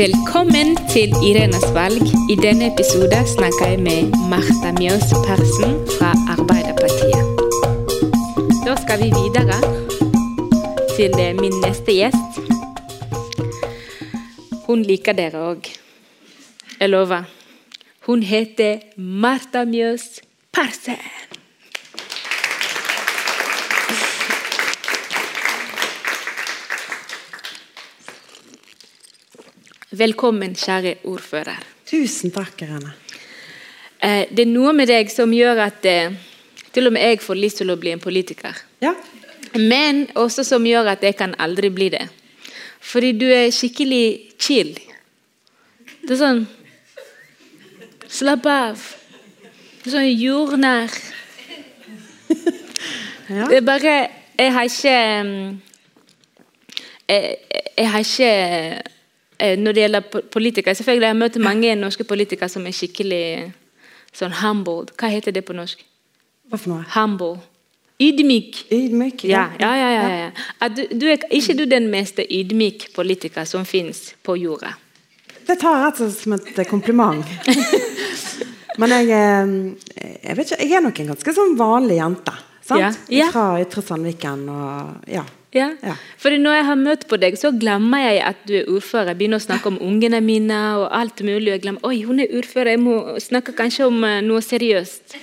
Velkommen 0.00 0.76
til 0.88 1.12
Irenes 1.28 1.66
valg. 1.76 2.00
I 2.32 2.36
denne 2.40 2.70
episoden 2.72 3.26
snakker 3.28 3.66
jeg 3.68 3.80
med 3.84 4.14
Martha 4.30 4.70
Mjøs 4.78 5.10
Persen 5.26 5.74
fra 5.98 6.14
Arbeiderpartiet. 6.34 7.26
Da 8.64 8.76
skal 8.80 9.02
vi 9.02 9.10
videre 9.12 9.58
til 10.96 11.20
eh, 11.20 11.36
min 11.40 11.52
neste 11.66 11.92
gjest. 11.98 12.40
Hun 14.70 14.86
liker 14.88 15.12
dere 15.20 15.44
òg. 15.50 15.68
Jeg 16.80 16.88
lover. 16.88 17.28
Hun 18.08 18.22
heter 18.22 18.80
Martha 18.96 19.66
Mjøs 19.68 20.22
Persen. 20.52 20.96
Velkommen, 29.90 30.52
kjære 30.54 31.00
ordfører. 31.10 31.64
Tusen 31.90 32.30
takk, 32.30 32.62
Irene. 32.62 32.92
Eh, 34.02 34.26
Det 34.30 34.44
er 34.44 34.50
noe 34.52 34.72
med 34.72 34.86
deg 34.86 35.08
som 35.10 35.32
gjør 35.34 35.58
at 35.64 35.84
eh, 35.84 36.12
til 36.72 36.86
og 36.86 36.92
med 36.94 37.02
jeg 37.02 37.18
får 37.20 37.34
lyst 37.34 37.58
til 37.58 37.72
å 37.72 37.76
bli 37.76 37.90
en 37.90 37.98
politiker. 38.00 38.54
Ja, 38.80 38.94
Men 39.54 40.06
også 40.14 40.44
som 40.44 40.62
gjør 40.66 40.92
at 40.92 41.02
jeg 41.02 41.16
kan 41.16 41.34
aldri 41.38 41.70
bli 41.74 41.88
det. 41.90 42.04
Fordi 42.80 43.10
du 43.18 43.26
er 43.26 43.50
skikkelig 43.50 44.30
chill. 44.38 44.78
Det 46.06 46.14
er 46.14 46.20
sånn 46.20 46.46
Slapp 48.06 48.46
av. 48.46 48.78
Det 49.82 49.90
er 49.90 49.96
sånn 49.96 50.06
jordnær. 50.06 50.94
ja. 53.34 53.48
Det 53.50 53.58
er 53.58 53.66
bare 53.66 53.96
Jeg 54.38 54.52
har 54.52 54.64
ikke 54.70 54.96
mm, 55.24 55.60
Jeg, 57.08 57.36
jeg 57.76 57.90
har 57.90 58.06
ikke 58.06 58.30
eh, 58.30 58.80
Når 59.40 59.72
det 59.72 59.82
gjelder 59.84 60.24
politikere 60.32 60.74
Selvfølgelig 60.76 61.06
jeg 61.06 61.14
har 61.14 61.20
møtt 61.20 61.36
mange 61.40 61.76
norske 61.78 62.04
politikere 62.04 62.48
som 62.52 62.66
er 62.68 62.74
skikkelig 62.76 63.24
sånn 64.16 64.34
humbled. 64.40 64.92
Hva 64.98 65.10
heter 65.12 65.34
det 65.34 65.44
på 65.46 65.56
norsk? 65.56 65.80
Hva 66.50 66.58
for 66.58 66.72
noe? 66.74 66.84
Humble. 66.96 67.38
Ydmyk. 68.00 68.64
Ydmyk? 68.72 69.24
Ja, 69.28 69.50
ja, 69.60 69.70
ja. 69.76 69.88
ja, 69.92 70.04
ja. 70.16 70.30
At 70.64 70.76
du, 70.76 70.86
du 70.96 71.06
er 71.12 71.20
ikke 71.36 71.54
du 71.58 71.66
den 71.68 71.90
mest 71.92 72.18
ydmyk 72.18 72.88
politiker 72.96 73.44
som 73.44 73.66
fins 73.68 74.14
på 74.24 74.38
jorda. 74.40 74.72
Det 75.46 75.58
tar 75.60 75.76
jeg 75.76 75.84
rett 75.84 76.00
og 76.00 76.08
slett 76.08 76.22
som 76.22 76.36
et 76.38 76.62
eh, 76.62 76.68
kompliment. 76.68 77.34
Men 78.80 78.94
jeg, 78.94 79.10
eh, 79.12 80.14
jeg 80.24 80.38
vet 80.38 80.54
ikke, 80.54 80.62
jeg 80.64 80.78
er 80.78 80.86
nok 80.86 81.02
en 81.02 81.12
ganske 81.12 81.36
sånn 81.36 81.58
vanlig 81.58 82.00
jente. 82.00 82.36
Sant? 82.70 83.04
Fra 83.34 83.44
Ytre 83.60 83.84
Sandviken 83.84 84.48
og 84.54 85.10
ja. 85.10 85.26
Ja. 85.54 85.72
Ja. 85.82 85.96
Fordi 86.18 86.38
når 86.38 86.54
jeg 86.54 86.66
har 86.68 86.78
møtt 86.78 87.06
på 87.10 87.18
deg, 87.18 87.34
så 87.38 87.50
glemmer 87.50 88.04
jeg 88.04 88.20
at 88.28 88.44
du 88.46 88.54
er 88.60 88.68
ordfører. 88.70 89.12
Jeg 89.12 89.18
begynner 89.18 89.40
å 89.40 89.46
snakke 89.46 89.72
om 89.72 89.80
ungene 89.82 90.20
mine 90.22 90.60
og 90.78 90.86
alt 90.94 91.22
mulig. 91.26 91.50
Jeg 91.56 91.64
glemmer, 91.64 91.82
oi, 91.86 92.04
hun 92.06 92.22
er 92.22 92.30
ordfører, 92.38 92.76
jeg 92.76 92.82
må 92.84 92.96
snakke 93.22 93.56
kanskje 93.58 93.88
om 93.90 93.98
eh, 94.06 94.20
noe 94.26 94.44
seriøst. 94.46 95.18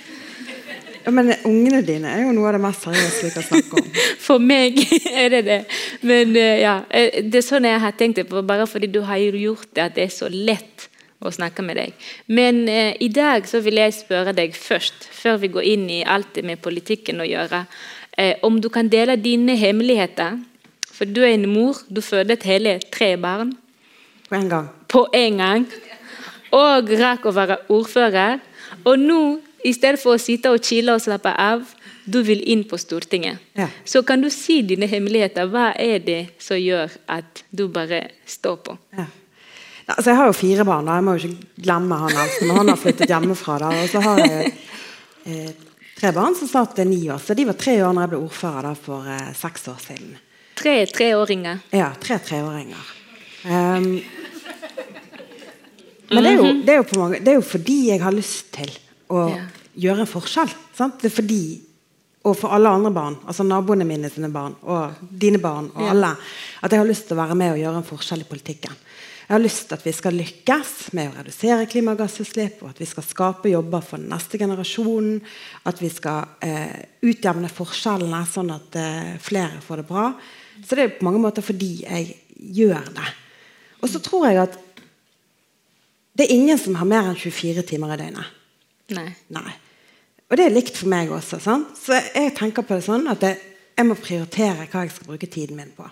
Ja, 1.06 1.14
Men 1.14 1.32
ungene 1.48 1.80
dine 1.86 2.12
er 2.12 2.26
jo 2.26 2.34
noe 2.36 2.50
av 2.50 2.58
det 2.58 2.62
mest 2.66 2.84
seriøse 2.84 3.24
vi 3.24 3.32
kan 3.32 3.46
snakke 3.46 3.80
om. 3.80 3.88
For 4.26 4.42
meg 4.42 4.82
er 5.22 5.32
det 5.32 5.42
det. 5.48 5.58
Men 6.04 6.36
eh, 6.36 6.60
ja, 6.60 6.76
eh, 6.92 7.22
det 7.24 7.40
er 7.40 7.48
sånn 7.48 7.68
jeg 7.70 7.80
har 7.80 7.96
tenkt 7.96 8.20
det, 8.20 8.28
bare 8.28 8.68
fordi 8.68 8.92
du 8.92 9.00
har 9.08 9.16
gjort 9.16 9.70
det 9.72 9.86
at 9.86 9.96
det 9.96 10.08
er 10.10 10.12
så 10.12 10.28
lett 10.28 10.90
å 11.18 11.32
snakke 11.34 11.64
med 11.66 11.78
deg. 11.80 11.94
Men 12.30 12.68
eh, 12.70 12.94
i 13.02 13.08
dag 13.10 13.46
så 13.48 13.60
vil 13.64 13.80
jeg 13.80 13.96
spørre 13.96 14.34
deg 14.36 14.54
først, 14.56 15.08
før 15.10 15.40
vi 15.42 15.50
går 15.56 15.66
inn 15.72 15.88
i 15.90 16.04
alt 16.06 16.30
det 16.36 16.44
med 16.46 16.62
politikken 16.62 17.22
å 17.22 17.26
gjøre, 17.26 17.64
eh, 18.18 18.36
om 18.46 18.60
du 18.60 18.68
kan 18.70 18.88
dele 18.88 19.16
dine 19.18 19.56
hemmeligheter. 19.58 20.38
For 20.92 21.06
du 21.06 21.22
er 21.22 21.34
en 21.36 21.48
mor, 21.50 21.78
du 21.88 22.00
fødet 22.02 22.42
hele 22.46 22.78
tre 22.90 23.16
barn 23.16 23.52
På 24.28 24.36
en 24.36 24.48
gang. 24.48 24.68
på 24.88 25.06
en 25.14 25.36
gang. 25.38 25.66
Og 26.52 26.90
rakk 26.98 27.26
å 27.26 27.34
være 27.34 27.58
ordfører. 27.68 28.40
Og 28.84 28.98
nå, 28.98 29.40
i 29.64 29.72
stedet 29.72 30.00
for 30.00 30.14
å 30.14 30.22
sitte 30.22 30.50
og 30.50 30.62
chille 30.64 30.94
og 30.94 31.00
slappe 31.00 31.30
av, 31.30 31.62
du 32.08 32.22
vil 32.24 32.40
inn 32.48 32.64
på 32.64 32.78
Stortinget. 32.80 33.38
Ja. 33.56 33.68
Så 33.84 34.02
kan 34.02 34.22
du 34.22 34.30
si 34.30 34.62
dine 34.62 34.86
hemmeligheter. 34.88 35.48
Hva 35.50 35.72
er 35.76 35.98
det 35.98 36.20
som 36.38 36.56
gjør 36.56 36.90
at 37.08 37.42
du 37.50 37.66
bare 37.68 38.08
står 38.26 38.56
på? 38.64 38.78
Ja. 38.96 39.04
Altså, 39.88 40.10
jeg 40.10 40.18
har 40.18 40.26
jo 40.28 40.36
fire 40.36 40.64
barn, 40.68 40.84
da. 40.84 40.98
jeg 40.98 41.04
må 41.06 41.14
jo 41.16 41.28
ikke 41.30 41.62
glemme 41.64 41.96
han 42.02 42.12
eldste. 42.12 42.46
Men 42.48 42.58
han 42.60 42.68
har 42.74 42.80
flyttet 42.80 43.08
hjemmefra. 43.14 43.54
Da. 43.62 43.70
Og 43.82 43.88
så 43.88 44.02
har 44.04 44.18
jeg 44.20 44.50
eh, 45.24 45.50
tre 45.96 46.10
barn 46.12 46.36
som 46.36 46.50
snart 46.50 46.78
er 46.82 46.88
ni 46.90 47.00
år. 47.08 47.22
Så 47.24 47.36
de 47.38 47.46
var 47.48 47.56
tre 47.56 47.78
år 47.86 47.94
da 47.96 48.04
jeg 48.04 48.12
ble 48.12 48.20
ordfører 48.26 48.68
da, 48.68 48.74
for 48.76 49.08
eh, 49.08 49.30
seks 49.38 49.64
år 49.72 49.78
siden. 49.86 50.10
Tre 50.58 50.74
treåringer. 50.92 51.62
Ja, 51.72 51.88
tre 52.02 52.18
treåringer. 52.20 52.94
Um, 53.48 53.86
men 56.10 56.24
det 56.24 56.30
er, 56.32 56.36
jo, 56.40 56.50
det, 56.66 56.74
er 56.74 56.98
mange, 56.98 57.20
det 57.22 57.32
er 57.32 57.36
jo 57.38 57.44
fordi 57.46 57.76
jeg 57.90 58.00
har 58.02 58.14
lyst 58.16 58.48
til 58.56 58.70
å 59.12 59.22
Ja. 59.30 59.42
gjøre 59.78 60.04
en 60.04 60.10
forskjell. 60.10 60.52
Sant? 60.76 60.98
Det 61.00 61.10
er 61.10 61.14
fordi, 61.14 61.42
og 62.24 62.34
for 62.36 62.52
alle 62.56 62.72
andre 62.72 62.90
barn, 62.92 63.16
altså 63.28 63.46
naboene 63.46 63.86
mine 63.88 64.10
sine 64.12 64.30
barn, 64.32 64.56
og 64.64 64.98
dine 65.00 65.38
barn, 65.40 65.70
og 65.74 65.84
Ja. 65.84 65.90
alle, 65.94 66.12
at 66.62 66.70
jeg 66.72 66.80
har 66.80 66.88
lyst 66.88 67.06
til 67.08 67.16
å 67.16 67.22
være 67.22 67.36
med 67.38 67.52
og 67.52 67.58
gjøre 67.62 67.76
en 67.82 67.90
forskjell 67.92 68.24
i 68.24 68.28
politikken. 68.28 68.74
Jeg 69.28 69.34
har 69.34 69.42
lyst 69.44 69.66
til 69.68 69.76
at 69.76 69.82
vi 69.84 69.92
skal 69.92 70.14
lykkes 70.16 70.70
med 70.96 71.10
å 71.10 71.18
redusere 71.18 71.66
klimagassutslipp, 71.68 72.62
og 72.62 72.70
at 72.70 72.78
vi 72.80 72.86
skal 72.88 73.04
skape 73.04 73.50
jobber 73.52 73.82
for 73.84 74.00
den 74.00 74.08
neste 74.08 74.40
generasjonen. 74.40 75.18
At 75.68 75.82
vi 75.84 75.90
skal 75.92 76.38
eh, 76.40 76.78
utjevne 77.04 77.50
forskjellene, 77.52 78.22
sånn 78.24 78.54
at 78.54 78.78
eh, 78.80 79.10
flere 79.20 79.60
får 79.60 79.82
det 79.82 79.84
bra. 79.90 80.06
Så 80.62 80.78
det 80.78 80.86
er 80.86 80.96
på 80.96 81.04
mange 81.04 81.20
måter 81.20 81.44
fordi 81.44 81.82
jeg 81.82 82.08
gjør 82.56 82.88
det. 82.96 83.12
Og 83.82 83.92
så 83.92 84.00
tror 84.00 84.30
jeg 84.30 84.40
at 84.46 84.56
det 86.16 86.24
er 86.24 86.34
ingen 86.34 86.56
som 86.64 86.80
har 86.80 86.88
mer 86.88 87.12
enn 87.12 87.20
24 87.20 87.68
timer 87.68 87.92
i 87.98 88.00
døgnet. 88.00 88.34
Nei. 88.96 89.10
Nei. 89.36 89.52
Og 90.32 90.40
det 90.40 90.48
er 90.48 90.56
likt 90.56 90.80
for 90.80 90.88
meg 90.88 91.12
også. 91.12 91.36
Sant? 91.44 91.76
Så 91.76 92.00
jeg 92.00 92.32
tenker 92.40 92.64
på 92.64 92.80
det 92.80 92.88
sånn 92.88 93.04
at 93.12 93.28
jeg, 93.28 93.36
jeg 93.76 93.92
må 93.92 94.00
prioritere 94.00 94.64
hva 94.72 94.88
jeg 94.88 94.96
skal 94.96 95.12
bruke 95.12 95.28
tiden 95.28 95.60
min 95.60 95.76
på. 95.76 95.84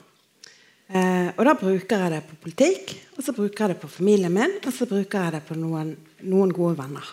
Eh, 0.87 1.29
og 1.35 1.43
da 1.49 1.57
bruker 1.59 2.05
jeg 2.05 2.15
det 2.15 2.23
på 2.29 2.39
politikk, 2.45 2.95
og 3.17 3.27
så 3.27 3.35
bruker 3.35 3.65
jeg 3.65 3.75
det 3.75 3.83
på 3.83 3.91
familien 3.91 4.35
min, 4.35 4.59
og 4.63 4.73
så 4.75 4.87
bruker 4.87 5.27
jeg 5.27 5.35
det 5.35 5.43
på 5.49 5.59
noen, 5.59 5.93
noen 6.31 6.55
gode 6.55 6.79
venner. 6.79 7.13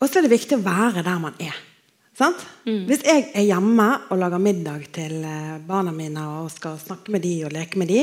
Og 0.00 0.08
så 0.08 0.18
er 0.18 0.26
det 0.26 0.32
viktig 0.32 0.58
å 0.58 0.64
være 0.64 1.04
der 1.06 1.20
man 1.22 1.36
er. 1.42 1.56
Sant? 2.18 2.42
Hvis 2.88 3.04
jeg 3.06 3.30
er 3.32 3.46
hjemme 3.46 3.86
og 4.10 4.18
lager 4.20 4.42
middag 4.42 4.90
til 4.92 5.22
eh, 5.24 5.60
barna 5.64 5.94
mine 5.94 6.26
og 6.42 6.50
skal 6.52 6.76
snakke 6.80 7.14
med 7.14 7.24
de 7.24 7.36
og 7.46 7.54
leke 7.54 7.80
med 7.80 7.88
de, 7.88 8.02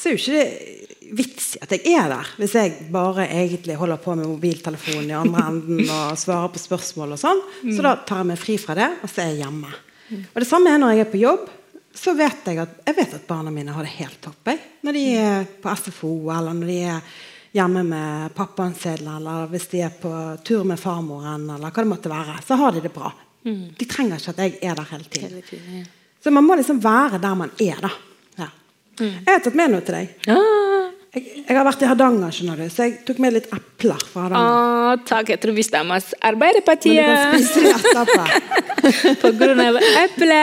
så 0.00 0.08
er 0.08 0.14
jo 0.14 0.20
ikke 0.22 0.38
det 0.38 0.90
vits 1.18 1.50
i 1.56 1.60
at 1.64 1.74
jeg 1.74 1.92
er 1.98 2.08
der. 2.12 2.28
Hvis 2.38 2.54
jeg 2.56 2.88
bare 2.94 3.26
egentlig 3.26 3.76
holder 3.76 4.00
på 4.00 4.14
med 4.16 4.28
mobiltelefonen 4.30 5.10
i 5.10 5.16
andre 5.18 5.46
enden 5.50 5.82
og 5.98 6.18
svarer 6.20 6.52
på 6.54 6.62
spørsmål 6.62 7.16
og 7.16 7.20
sånn. 7.20 7.40
Så 7.74 7.84
da 7.84 7.96
tar 8.06 8.22
jeg 8.22 8.30
meg 8.30 8.40
fri 8.40 8.56
fra 8.62 8.76
det, 8.78 8.88
og 9.02 9.10
så 9.10 9.24
er 9.24 9.32
jeg 9.32 9.42
hjemme. 9.42 9.72
Og 10.30 10.38
det 10.42 10.48
samme 10.48 10.72
er 10.72 10.80
når 10.80 10.94
jeg 10.94 11.04
er 11.04 11.10
på 11.10 11.20
jobb. 11.20 11.50
Så 12.00 12.14
vet 12.16 12.46
jeg 12.48 12.60
at, 12.62 12.78
jeg 12.86 12.96
vet 12.96 13.14
at 13.18 13.26
barna 13.28 13.52
mine 13.52 13.74
har 13.76 13.84
det 13.84 13.92
helt 13.98 14.20
topp. 14.24 14.48
Når 14.86 14.96
de 14.96 15.02
er 15.20 15.48
på 15.60 15.72
SFO, 15.76 16.12
eller 16.32 16.56
når 16.56 16.70
de 16.70 16.78
er 16.88 17.10
hjemme 17.52 17.82
med 17.84 18.34
pappaen 18.36 18.74
sin, 18.78 19.02
eller 19.04 19.50
hvis 19.52 19.66
de 19.72 19.82
er 19.84 19.96
på 20.00 20.12
tur 20.46 20.64
med 20.64 20.80
farmoren, 20.80 21.44
eller 21.50 21.68
hva 21.68 21.84
det 21.84 21.90
måtte 21.90 22.12
være, 22.12 22.38
så 22.46 22.56
har 22.60 22.72
de 22.72 22.84
det 22.86 22.92
bra. 22.94 23.10
De 23.42 23.88
trenger 23.88 24.20
ikke 24.20 24.32
at 24.32 24.40
jeg 24.44 24.56
er 24.70 24.78
der 24.78 24.88
hele 24.94 25.08
tiden. 25.10 25.34
Hele 25.34 25.44
tiden, 25.48 25.80
ja. 25.80 25.84
Så 26.20 26.30
man 26.30 26.44
må 26.44 26.56
liksom 26.60 26.80
være 26.84 27.18
der 27.20 27.36
man 27.36 27.52
er, 27.60 27.78
da. 27.80 27.90
Ja. 28.36 28.48
Jeg 29.00 29.28
har 29.28 29.44
tatt 29.44 29.56
med 29.56 29.72
noe 29.72 29.84
til 29.84 29.96
deg. 29.96 30.16
Ah, 30.28 30.59
Jeg, 31.10 31.24
jeg 31.42 31.56
har 31.58 31.64
vært 31.66 31.80
i 31.82 31.88
Hardanger, 31.90 32.30
skjønner 32.34 32.60
du, 32.60 32.66
så 32.70 32.84
jeg 32.86 33.00
tok 33.08 33.18
med 33.22 33.34
litt 33.34 33.48
epler 33.50 34.02
fra 34.12 34.28
Hardanger. 34.28 34.58
ah, 34.60 35.00
takk, 35.08 35.32
jeg 35.32 35.40
tror 35.42 35.56
vi 35.56 35.64
stemmer 35.66 36.04
Men 36.22 36.54
du 36.54 36.60
kan 36.62 37.40
spise 37.40 39.14
på 39.24 39.32
grunn 39.40 39.62
av 39.64 39.78
eple. 39.82 40.38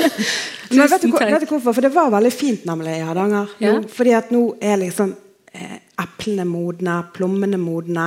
Men 0.70 0.90
vet 0.92 1.02
du, 1.02 1.10
vet 1.10 1.42
du 1.42 1.48
hvorfor? 1.50 1.74
For 1.74 1.82
det 1.82 1.90
var 1.94 2.14
veldig 2.14 2.32
fint 2.34 2.62
nemlig 2.68 2.94
i 3.00 3.04
Hardanger. 3.08 3.50
Nå, 3.64 3.74
Fordi 3.90 4.14
at 4.18 4.30
nå 4.34 4.44
er 4.62 4.78
liksom 4.84 5.16
eh, 5.50 5.76
eplene 6.02 6.46
modne, 6.46 7.00
plommene 7.16 7.58
modne, 7.58 8.06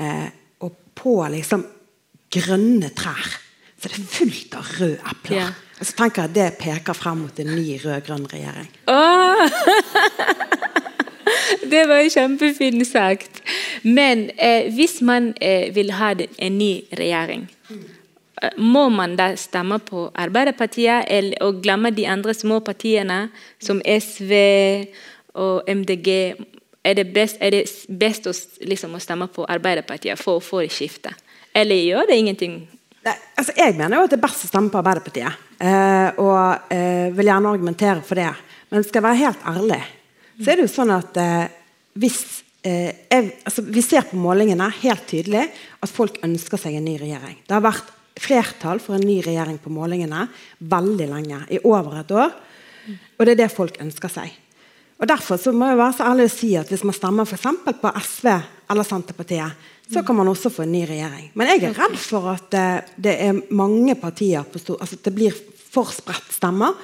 eh, 0.00 0.26
og 0.64 0.80
på 0.96 1.18
liksom 1.36 1.64
grønne 2.32 2.92
trær. 2.96 3.36
Så 3.76 3.92
det 3.92 4.00
er 4.00 4.10
fullt 4.16 4.56
av 4.56 4.74
røde 4.80 5.12
epler. 5.12 5.40
Ja. 5.44 5.52
Og 5.76 5.84
så 5.84 5.92
tenker 5.92 6.24
jeg 6.24 6.30
at 6.30 6.36
det 6.36 6.48
peker 6.56 6.96
frem 6.96 7.26
mot 7.26 7.40
en 7.42 7.50
ny 7.52 7.74
rød-grønn 7.82 8.24
regjering. 8.32 8.70
Åh! 8.88 9.44
Det 11.70 11.82
var 11.88 12.06
kjempefint 12.10 12.86
sagt. 12.88 13.42
Men 13.82 14.28
eh, 14.36 14.70
hvis 14.74 15.00
man 15.04 15.32
eh, 15.40 15.72
vil 15.74 15.92
ha 15.96 16.12
en 16.14 16.58
ny 16.58 16.72
regjering, 16.98 17.46
eh, 17.70 18.50
må 18.56 18.88
man 18.92 19.16
da 19.18 19.32
stemme 19.40 19.78
på 19.82 20.08
Arbeiderpartiet 20.14 21.08
eller, 21.08 21.38
og 21.44 21.62
glemme 21.64 21.90
de 21.94 22.06
andre 22.08 22.34
små 22.34 22.60
partiene, 22.60 23.26
som 23.58 23.82
SV 23.84 24.32
og 25.34 25.68
MDG? 25.68 26.34
Er 26.86 26.94
det 26.94 27.08
best, 27.14 27.40
er 27.40 27.50
det 27.50 27.64
best 27.88 28.28
å, 28.30 28.34
liksom, 28.62 28.94
å 28.94 29.02
stemme 29.02 29.26
på 29.26 29.46
Arbeiderpartiet 29.50 30.20
for 30.20 30.38
å 30.38 30.44
få 30.44 30.62
det 30.62 30.72
skiftet? 30.74 31.18
Eller 31.56 31.80
gjør 31.82 32.10
det 32.10 32.18
ingenting? 32.20 32.60
Nei, 33.06 33.14
altså 33.38 33.54
jeg 33.56 33.74
mener 33.78 33.98
jo 33.98 34.06
at 34.06 34.12
det 34.12 34.18
er 34.18 34.26
best 34.26 34.46
å 34.46 34.50
stemme 34.50 34.70
på 34.70 34.78
Arbeiderpartiet. 34.80 35.42
Eh, 35.56 36.18
og 36.20 36.72
eh, 36.74 37.08
vil 37.16 37.30
gjerne 37.30 37.52
argumentere 37.54 38.02
for 38.04 38.18
det. 38.18 38.32
Men 38.70 38.84
skal 38.84 39.00
jeg 39.00 39.06
være 39.06 39.20
helt 39.22 39.46
ærlig, 39.46 39.82
så 40.36 40.52
er 40.52 40.58
det 40.58 40.66
jo 40.66 40.72
sånn 40.72 40.92
at 40.94 41.18
eh, 41.20 41.44
hvis 41.96 42.20
eh, 42.66 42.92
jeg, 43.08 43.28
altså, 43.48 43.64
Vi 43.64 43.84
ser 43.84 44.08
på 44.10 44.18
målingene 44.20 44.68
helt 44.82 45.06
tydelig 45.08 45.46
at 45.80 45.92
folk 45.92 46.18
ønsker 46.26 46.60
seg 46.60 46.76
en 46.76 46.88
ny 46.88 46.96
regjering. 47.00 47.38
Det 47.46 47.56
har 47.56 47.64
vært 47.64 47.92
flertall 48.16 48.80
for 48.80 48.96
en 48.96 49.04
ny 49.04 49.20
regjering 49.24 49.58
på 49.60 49.72
målingene 49.72 50.26
veldig 50.58 51.08
lenge. 51.12 51.40
I 51.52 51.60
over 51.64 52.00
et 52.00 52.12
år. 52.16 52.34
Og 53.16 53.24
det 53.26 53.34
er 53.34 53.40
det 53.44 53.52
folk 53.52 53.78
ønsker 53.82 54.12
seg. 54.12 54.34
Og 54.96 55.08
Derfor 55.08 55.36
så 55.40 55.52
må 55.52 55.68
jeg 55.68 55.76
være 55.76 55.96
så 55.98 56.06
ærlig 56.08 56.28
å 56.30 56.32
si 56.32 56.50
at 56.56 56.70
hvis 56.72 56.84
man 56.86 56.96
stemmer 56.96 57.28
for 57.28 57.72
på 57.82 57.90
SV 58.00 58.28
eller 58.72 58.86
Senterpartiet, 58.88 59.66
så 59.92 60.02
kan 60.02 60.16
man 60.16 60.28
også 60.28 60.50
få 60.50 60.64
en 60.64 60.72
ny 60.72 60.82
regjering. 60.88 61.28
Men 61.34 61.52
jeg 61.52 61.62
er 61.68 61.76
redd 61.76 61.98
for 62.00 62.30
at 62.32 62.48
det, 62.50 62.68
det 62.96 63.18
er 63.22 63.42
mange 63.54 63.94
partier 64.00 64.46
på 64.48 64.58
stor, 64.58 64.80
altså 64.80 64.96
det 65.04 65.12
blir 65.14 65.36
for 65.70 65.92
spredt 65.92 66.32
stemmer 66.34 66.74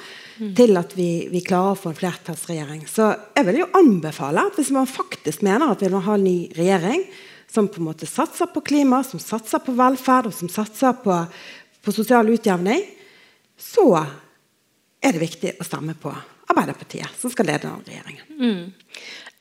mm. 0.43 0.55
til 0.59 0.79
at 0.81 0.97
vi, 0.99 1.11
vi, 1.33 1.43
klarer 1.47 1.77
å 1.77 1.79
få 1.79 1.93
en 1.93 1.99
flertallsregjering. 1.99 2.87
Så 2.91 3.13
jeg 3.37 3.49
vil 3.49 3.63
jo 3.63 3.71
anbefale 3.79 4.47
at 4.49 4.59
hvis 4.59 4.73
man 4.75 4.91
faktisk 4.91 5.45
mener 5.47 5.73
at 5.73 5.85
vi 5.85 5.93
må 5.93 6.03
ha 6.05 6.19
en 6.19 6.27
ny 6.27 6.39
regjering 6.59 7.07
som 7.53 7.69
på 7.69 7.83
en 7.83 7.89
måte 7.91 8.09
satser 8.09 8.49
på 8.53 8.65
klima, 8.65 9.03
som 9.05 9.21
satser 9.23 9.63
på 9.63 9.75
velferd 9.77 10.31
og 10.31 10.37
som 10.37 10.51
satser 10.51 10.97
på, 11.05 11.19
på 11.85 11.95
sosial 11.95 12.31
utjevning, 12.33 12.85
så 13.61 13.87
er 15.03 15.15
det 15.15 15.23
viktig 15.23 15.57
å 15.61 15.67
stemme 15.67 15.95
på 15.99 16.13
Arbeiderpartiet, 16.53 17.09
som 17.17 17.33
skal 17.33 17.49
lede 17.49 17.69
den 17.69 17.85
regjeringen. 17.87 18.25
Mm. 18.37 18.73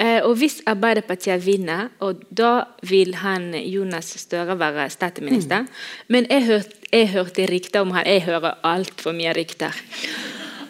Eh, 0.02 0.20
og 0.26 0.36
Hvis 0.40 0.62
Arbeiderpartiet 0.70 1.44
vinner, 1.46 1.90
og 2.00 2.24
da 2.30 2.66
vil 2.88 3.16
han 3.22 3.52
Jonas 3.54 4.14
Støre 4.22 4.56
være 4.60 4.88
statsminister 4.90 5.66
mm. 5.66 5.72
Men 6.08 6.30
jeg, 6.30 6.46
hørt, 6.48 6.78
jeg 6.92 7.10
hørte 7.12 7.48
rykter 7.52 7.86
om 7.86 7.92
han, 7.96 8.08
jeg 8.08 8.26
hører 8.26 8.62
altfor 8.64 9.16
mye 9.18 9.34
rykter. 9.38 9.76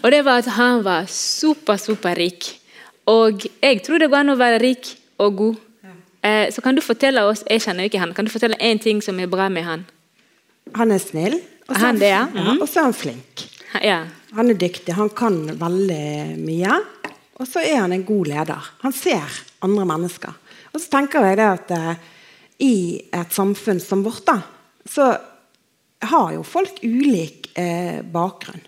Og 0.01 0.11
det 0.11 0.21
var 0.25 0.41
at 0.41 0.49
han 0.57 0.81
var 0.85 1.05
super, 1.09 1.77
superrik. 1.77 2.49
Og 3.09 3.45
jeg 3.61 3.81
tror 3.85 4.01
det 4.01 4.09
går 4.09 4.23
an 4.23 4.33
å 4.33 4.39
være 4.39 4.61
rik 4.63 4.93
og 5.21 5.37
god. 5.37 5.59
Eh, 6.21 6.49
så 6.53 6.61
kan 6.61 6.77
du 6.77 6.83
fortelle 6.85 7.23
oss, 7.25 7.41
jeg 7.49 7.63
kjenner 7.63 7.87
ikke 7.89 8.01
han, 8.01 8.13
kan 8.13 8.27
du 8.27 8.33
fortelle 8.33 8.59
én 8.61 8.77
ting 8.81 9.01
som 9.01 9.17
er 9.19 9.29
bra 9.29 9.47
med 9.49 9.65
han? 9.65 9.85
Han 10.77 10.93
er 10.93 11.01
snill. 11.01 11.39
Og 11.69 11.77
så 11.77 11.91
er, 11.93 12.03
ja. 12.03 12.25
mm. 12.27 12.61
er 12.61 12.83
han 12.83 12.95
flink. 12.95 13.45
Ja. 13.79 13.99
Han 14.35 14.51
er 14.51 14.57
dyktig. 14.59 14.93
Han 14.97 15.11
kan 15.15 15.37
veldig 15.59 16.37
mye. 16.41 16.79
Og 17.39 17.47
så 17.47 17.63
er 17.63 17.79
han 17.85 17.95
en 17.95 18.05
god 18.05 18.27
leder. 18.27 18.71
Han 18.83 18.95
ser 18.95 19.39
andre 19.63 19.85
mennesker. 19.87 20.33
Og 20.71 20.81
så 20.81 20.91
tenker 20.91 21.25
jeg 21.25 21.39
det 21.39 21.47
at 21.47 21.71
eh, 21.75 22.09
i 22.61 22.73
et 23.17 23.33
samfunn 23.33 23.79
som 23.81 24.03
vårt, 24.05 24.25
da, 24.27 24.37
så 24.85 25.13
har 26.11 26.33
jo 26.35 26.43
folk 26.45 26.81
ulik 26.83 27.51
eh, 27.59 28.01
bakgrunn. 28.03 28.61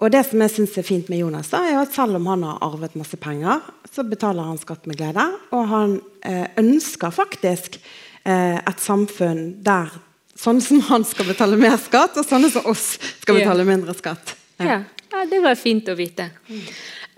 Og 0.00 0.08
det 0.12 0.22
som 0.24 0.40
jeg 0.40 0.52
synes 0.54 0.76
er 0.80 0.86
fint 0.86 1.10
med 1.12 1.20
Jonas, 1.20 1.50
da, 1.52 1.60
er 1.68 1.82
at 1.82 1.92
selv 1.92 2.16
om 2.16 2.28
han 2.30 2.44
har 2.48 2.60
arvet 2.64 2.96
masse 2.96 3.18
penger, 3.20 3.60
så 3.92 4.04
betaler 4.08 4.48
han 4.48 4.60
skatt 4.60 4.86
med 4.88 4.96
glede. 4.96 5.26
Og 5.52 5.66
han 5.68 5.98
eh, 6.24 6.46
ønsker 6.60 7.12
faktisk 7.12 7.76
eh, 8.24 8.56
et 8.56 8.80
samfunn 8.80 9.58
der 9.64 9.92
sånne 10.40 10.64
som 10.64 10.80
han 10.88 11.04
skal 11.04 11.28
betale 11.28 11.58
mer 11.60 11.76
skatt, 11.80 12.16
og 12.16 12.24
sånne 12.24 12.48
som 12.52 12.64
oss 12.70 12.94
skal 13.20 13.42
betale 13.42 13.66
mindre 13.68 13.92
skatt. 13.98 14.34
Ja, 14.60 14.80
ja 15.12 15.26
det 15.28 15.42
var 15.44 15.60
fint 15.60 15.88
å 15.92 15.98
vite. 15.98 16.30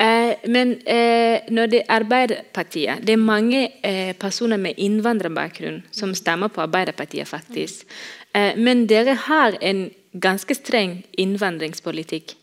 Eh, 0.02 0.34
men 0.50 0.74
eh, 0.88 1.46
når 1.52 1.70
det 1.70 1.80
er 1.84 1.92
Arbeiderpartiet 2.00 3.04
Det 3.06 3.12
er 3.14 3.20
mange 3.20 3.60
eh, 3.84 4.16
personer 4.18 4.58
med 4.58 4.80
innvandrerbakgrunn 4.80 5.82
som 5.94 6.16
stemmer 6.18 6.50
på 6.50 6.64
Arbeiderpartiet, 6.64 7.30
faktisk. 7.30 7.86
Eh, 8.34 8.58
men 8.58 8.88
dere 8.90 9.14
har 9.28 9.54
en 9.60 9.86
ganske 10.12 10.56
streng 10.58 11.02
innvandringspolitikk. 11.20 12.34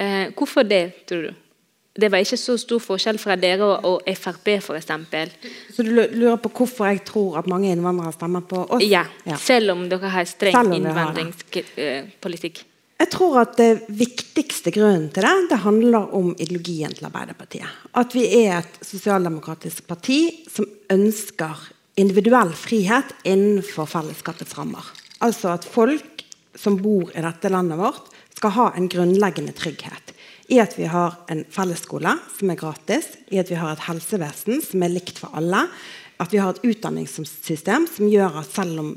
Eh, 0.00 0.30
hvorfor 0.36 0.66
det, 0.66 1.06
tror 1.08 1.28
du? 1.28 1.40
Det 1.94 2.08
var 2.10 2.24
ikke 2.24 2.38
så 2.40 2.56
stor 2.58 2.80
forskjell 2.82 3.20
fra 3.22 3.36
dere 3.38 3.62
og, 3.62 3.84
og 3.86 4.14
Frp, 4.18 4.56
f.eks. 4.58 4.88
Så 5.76 5.84
du 5.86 5.92
lurer 5.94 6.40
på 6.42 6.50
hvorfor 6.50 6.90
jeg 6.90 7.04
tror 7.06 7.38
at 7.38 7.50
mange 7.50 7.70
innvandrere 7.70 8.10
stemmer 8.16 8.42
på 8.50 8.64
oss? 8.64 8.82
Ja, 8.82 9.04
ja. 9.22 9.38
selv 9.38 9.76
om 9.76 9.84
dere 9.90 10.10
har 10.10 10.26
streng 10.26 10.72
innvandringspolitikk. 10.74 12.64
Jeg 12.94 13.10
tror 13.10 13.40
at 13.42 13.54
det 13.58 13.86
viktigste 13.94 14.72
grunnen 14.74 15.06
til 15.14 15.26
det, 15.26 15.32
det 15.50 15.60
handler 15.62 16.10
om 16.14 16.32
ideologien 16.34 16.94
til 16.94 17.06
Arbeiderpartiet. 17.08 17.70
At 17.94 18.14
vi 18.14 18.26
er 18.42 18.60
et 18.60 18.78
sosialdemokratisk 18.86 19.86
parti 19.86 20.18
som 20.50 20.66
ønsker 20.94 21.62
individuell 22.00 22.50
frihet 22.58 23.14
innenfor 23.22 23.86
fellesskapets 23.90 24.56
rammer. 24.58 24.86
Altså 25.22 25.54
at 25.54 25.66
folk 25.66 26.24
som 26.58 26.78
bor 26.78 27.10
i 27.14 27.22
dette 27.22 27.50
landet 27.50 27.78
vårt, 27.78 28.13
skal 28.44 28.58
ha 28.58 28.72
en 28.76 28.88
grunnleggende 28.92 29.54
trygghet. 29.56 30.12
I 30.52 30.58
at 30.60 30.74
vi 30.76 30.84
har 30.84 31.14
en 31.32 31.46
fellesskole 31.48 32.10
som 32.36 32.50
er 32.52 32.58
gratis, 32.60 33.06
i 33.32 33.38
at 33.40 33.48
vi 33.48 33.56
har 33.56 33.72
et 33.72 33.86
helsevesen 33.86 34.60
som 34.60 34.82
er 34.84 34.92
likt 34.92 35.16
for 35.22 35.32
alle, 35.32 35.62
at 36.20 36.28
vi 36.32 36.42
har 36.42 36.52
et 36.52 36.66
utdanningssystem 36.68 37.86
som 37.88 38.10
gjør 38.10 38.36
at 38.42 38.50
selv 38.52 38.82
om 38.82 38.90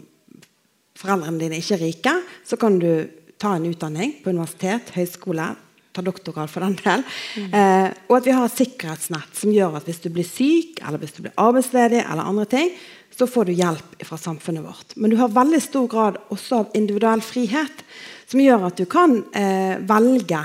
foreldrene 0.99 1.39
dine 1.39 1.61
ikke 1.61 1.77
er 1.77 1.83
rike, 1.85 2.13
så 2.43 2.59
kan 2.59 2.75
du 2.81 3.07
ta 3.39 3.53
en 3.55 3.69
utdanning 3.69 4.17
på 4.19 4.33
universitet, 4.35 4.91
høyskole, 4.97 5.47
ta 5.95 6.03
doktorgrad 6.03 6.51
for 6.51 6.67
den 6.67 6.75
del. 6.81 7.07
Mm. 7.39 7.55
Eh, 7.55 7.87
og 8.09 8.17
at 8.19 8.27
vi 8.27 8.35
har 8.35 8.49
et 8.49 8.59
sikkerhetsnett 8.59 9.39
som 9.39 9.55
gjør 9.55 9.79
at 9.79 9.87
hvis 9.87 10.03
du 10.03 10.11
blir 10.11 10.27
syk, 10.27 10.83
eller 10.83 10.99
hvis 10.99 11.15
du 11.15 11.23
blir 11.23 11.39
arbeidsledig, 11.39 12.03
eller 12.03 12.27
andre 12.27 12.49
ting, 12.51 12.75
så 13.15 13.25
får 13.31 13.47
du 13.47 13.55
hjelp 13.55 13.95
fra 14.05 14.19
samfunnet 14.19 14.67
vårt. 14.67 14.93
Men 14.99 15.13
du 15.13 15.17
har 15.21 15.31
veldig 15.33 15.63
stor 15.63 15.87
grad 15.89 16.19
også 16.33 16.65
av 16.65 16.77
individuell 16.77 17.23
frihet, 17.25 17.85
som 18.27 18.43
gjør 18.43 18.67
at 18.67 18.79
du 18.79 18.85
kan 18.91 19.21
eh, 19.35 19.79
velge 19.87 20.43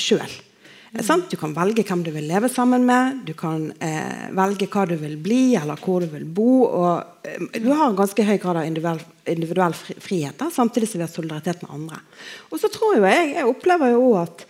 sjøl. 0.00 0.40
Mm. 0.94 1.22
Du 1.26 1.34
kan 1.36 1.54
velge 1.56 1.82
hvem 1.82 2.04
du 2.06 2.12
vil 2.14 2.28
leve 2.30 2.48
sammen 2.48 2.84
med, 2.86 3.24
du 3.26 3.32
kan 3.36 3.66
eh, 3.82 4.30
velge 4.36 4.68
hva 4.70 4.84
du 4.86 4.94
vil 5.00 5.16
bli, 5.18 5.56
eller 5.58 5.80
hvor 5.82 6.04
du 6.04 6.12
vil 6.12 6.24
bo. 6.24 6.64
Og, 6.68 7.24
eh, 7.26 7.58
du 7.58 7.72
har 7.72 7.88
en 7.88 7.98
ganske 7.98 8.24
høy 8.24 8.36
grad 8.38 8.60
av 8.60 8.68
individuell, 8.68 9.02
individuell 9.26 9.74
frihet, 9.74 10.38
da, 10.38 10.52
samtidig 10.54 10.88
som 10.88 11.02
vi 11.02 11.06
har 11.08 11.12
solidaritet 11.12 11.64
med 11.64 11.74
andre. 11.74 12.00
Og 12.52 12.62
så 12.62 12.70
tror 12.72 13.00
jo 13.00 13.08
jeg, 13.10 13.32
jeg 13.34 13.50
opplever 13.50 13.96
jo 13.96 14.12
at 14.22 14.46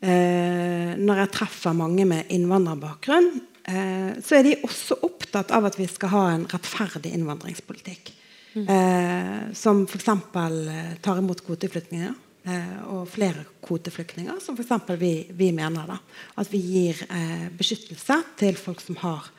eh, 0.00 0.94
når 0.94 1.24
jeg 1.24 1.34
treffer 1.40 1.76
mange 1.76 2.06
med 2.06 2.30
innvandrerbakgrunn, 2.32 3.32
eh, 3.66 4.10
så 4.22 4.38
er 4.38 4.46
de 4.46 4.60
også 4.62 5.02
opptatt 5.04 5.50
av 5.58 5.66
at 5.68 5.80
vi 5.80 5.90
skal 5.90 6.14
ha 6.14 6.26
en 6.36 6.46
rettferdig 6.54 7.12
innvandringspolitikk. 7.18 8.14
Mm. 8.54 8.68
Eh, 8.70 9.40
som 9.58 9.82
f.eks. 9.86 10.08
Eh, 10.08 10.92
tar 11.02 11.18
imot 11.18 11.42
kvoteflyktninger 11.46 12.14
Eh, 12.44 12.80
og 12.92 13.06
flere 13.08 13.46
kvoteflyktninger, 13.64 14.36
som 14.44 14.56
f.eks. 14.58 14.90
Vi, 15.00 15.12
vi 15.32 15.48
mener. 15.56 15.86
da, 15.88 15.96
At 16.36 16.50
vi 16.52 16.60
gir 16.60 16.98
eh, 17.08 17.46
beskyttelse 17.56 18.18
til 18.36 18.58
folk 18.60 18.84
som 18.84 18.98
har 19.00 19.30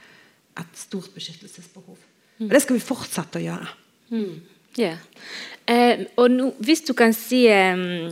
et 0.58 0.80
stort 0.80 1.12
beskyttelsesbehov. 1.14 2.00
Mm. 2.40 2.48
Og 2.48 2.56
Det 2.56 2.62
skal 2.64 2.80
vi 2.80 2.82
fortsette 2.88 3.38
å 3.38 3.44
gjøre. 3.44 3.68
Mm. 4.10 4.32
Yeah. 4.80 4.98
Eh, 5.70 6.08
og 6.18 6.34
nå, 6.34 6.50
Hvis 6.66 6.82
du 6.88 6.96
kan 6.98 7.14
si 7.14 7.46
eh, 7.48 8.10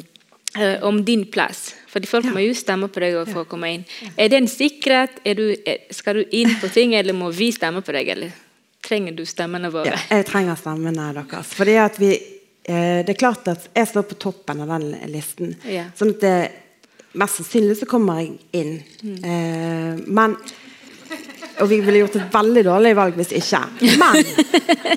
eh 0.53 0.83
om 0.85 1.01
din 1.03 1.25
plass 1.25 1.73
fordi 1.89 2.07
folk 2.07 2.25
ja. 2.25 2.31
må 2.33 2.41
jo 2.41 2.53
stemme 2.53 2.87
på 2.87 3.01
deg 3.01 3.17
for 3.25 3.41
ja. 3.41 3.45
å 3.45 3.49
komme 3.49 3.69
inn. 3.73 3.83
Er 4.17 4.29
det 4.29 4.37
en 4.37 4.47
sikkerhet? 4.49 5.19
Du, 5.37 5.43
skal 5.89 6.21
du 6.21 6.23
inn 6.31 6.53
på 6.61 6.69
ting, 6.73 6.93
eller 6.97 7.13
må 7.13 7.29
vi 7.33 7.51
stemme 7.53 7.81
på 7.81 7.93
deg? 7.93 8.09
Eller 8.09 8.31
trenger 8.83 9.15
du 9.17 9.25
stemmene 9.25 9.71
våre? 9.73 9.91
Ja, 9.93 9.99
jeg 10.17 10.27
trenger 10.29 10.59
stemmene 10.59 11.09
deres. 11.15 11.51
Fordi 11.57 11.77
at 11.81 11.99
vi 12.01 12.13
Eh, 12.63 13.03
det 13.03 13.11
er 13.11 13.19
klart 13.19 13.47
at 13.51 13.65
jeg 13.75 13.87
står 13.89 14.05
på 14.07 14.19
toppen 14.29 14.63
av 14.63 14.69
den 14.71 14.93
listen. 15.11 15.51
Ja. 15.67 15.89
Sånn 15.97 16.13
at 16.15 16.21
det, 16.23 16.35
mest 17.19 17.41
sannsynlig 17.41 17.75
så 17.81 17.87
kommer 17.89 18.21
jeg 18.21 18.37
inn. 18.55 18.77
Mm. 19.03 19.17
Eh, 19.19 20.05
men 20.07 20.37
Og 21.61 21.67
vi 21.69 21.77
ville 21.85 21.99
gjort 21.99 22.15
et 22.17 22.31
veldig 22.33 22.61
dårlig 22.65 22.91
valg 22.97 23.17
hvis 23.19 23.35
ikke. 23.37 23.59
Men, 24.01 24.15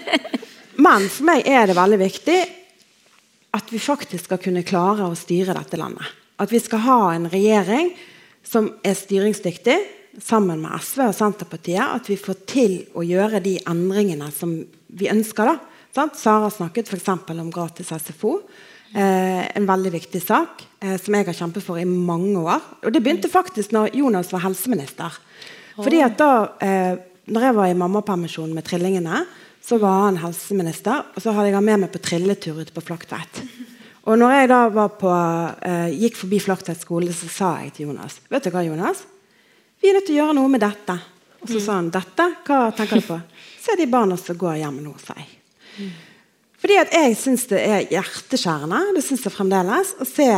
men 0.86 1.08
for 1.12 1.26
meg 1.28 1.42
er 1.44 1.66
det 1.68 1.74
veldig 1.76 1.98
viktig 2.00 2.36
at 3.58 3.74
vi 3.74 3.80
faktisk 3.82 4.24
skal 4.30 4.40
kunne 4.40 4.64
klare 4.64 5.04
å 5.04 5.18
styre 5.18 5.52
dette 5.58 5.76
landet. 5.76 6.06
At 6.40 6.48
vi 6.52 6.60
skal 6.62 6.80
ha 6.86 7.00
en 7.12 7.28
regjering 7.28 7.90
som 8.46 8.70
er 8.80 8.96
styringsdyktig, 8.96 9.76
sammen 10.22 10.62
med 10.62 10.74
SV 10.80 11.08
og 11.08 11.16
Senterpartiet. 11.16 11.82
At 11.82 12.08
vi 12.10 12.18
får 12.20 12.38
til 12.48 12.76
å 12.96 13.04
gjøre 13.06 13.42
de 13.44 13.56
endringene 13.68 14.30
som 14.34 14.54
vi 14.86 15.10
ønsker. 15.12 15.52
da? 15.52 16.08
Sara 16.16 16.50
snakket 16.52 16.92
f.eks. 16.92 17.08
om 17.32 17.50
gratis 17.52 17.92
SFO. 17.92 18.38
Eh, 18.94 19.42
en 19.56 19.66
veldig 19.66 19.92
viktig 19.92 20.20
sak 20.22 20.62
eh, 20.80 20.94
som 21.00 21.16
jeg 21.16 21.26
har 21.26 21.36
kjempet 21.36 21.64
for 21.64 21.80
i 21.80 21.88
mange 21.88 22.38
år. 22.38 22.62
Og 22.84 22.92
Det 22.92 23.02
begynte 23.02 23.32
faktisk 23.32 23.74
når 23.76 23.96
Jonas 23.98 24.32
var 24.32 24.44
helseminister. 24.46 25.18
Fordi 25.76 26.00
at 26.04 26.16
da 26.16 26.30
eh, 26.64 26.94
når 27.26 27.48
jeg 27.48 27.56
var 27.56 27.70
i 27.70 27.76
mammapermisjon 27.76 28.54
med 28.54 28.64
trillingene, 28.64 29.24
så 29.66 29.80
var 29.82 30.06
han 30.06 30.20
helseminister. 30.22 31.08
Og 31.16 31.24
så 31.24 31.34
hadde 31.34 31.50
jeg 31.50 31.58
han 31.58 31.66
med 31.66 31.82
meg 31.82 31.92
på 31.92 32.02
trilletur 32.04 32.60
ute 32.62 32.74
på 32.74 32.84
Flaktveit. 32.86 33.42
Og 34.06 34.14
når 34.20 34.36
jeg 34.36 34.50
da 34.52 34.86
på, 34.86 35.12
eh, 35.66 35.90
gikk 35.98 36.20
forbi 36.20 36.38
Flaktveit 36.38 36.80
skole, 36.80 37.10
så 37.10 37.28
sa 37.28 37.48
jeg 37.64 37.72
til 37.74 37.88
Jonas 37.88 38.20
Vet 38.30 38.44
du 38.44 38.50
hva, 38.54 38.62
Jonas? 38.62 39.02
Vi 39.80 39.90
er 39.90 39.98
nødt 39.98 40.08
til 40.08 40.16
å 40.16 40.20
gjøre 40.22 40.36
noe 40.38 40.50
med 40.50 40.62
dette. 40.64 40.96
Og 41.42 41.50
så 41.52 41.62
sa 41.62 41.78
han 41.78 41.92
dette. 41.94 42.26
Hva 42.46 42.60
tenker 42.74 43.00
du 43.00 43.06
på? 43.06 43.18
Se 43.64 43.76
de 43.78 43.86
barna 43.90 44.18
som 44.18 44.38
går 44.38 44.60
hjem 44.62 44.82
nå, 44.84 44.92
sa 45.02 45.16
jeg. 45.18 45.88
Fordi 46.62 46.76
at 46.80 46.94
jeg 46.94 47.16
syns 47.20 47.44
det 47.50 47.60
er 47.62 47.88
hjerteskjærende 47.92 48.96
det 48.96 49.02
synes 49.04 49.26
jeg 49.26 49.34
fremdeles, 49.34 49.92
å 50.00 50.06
se 50.08 50.30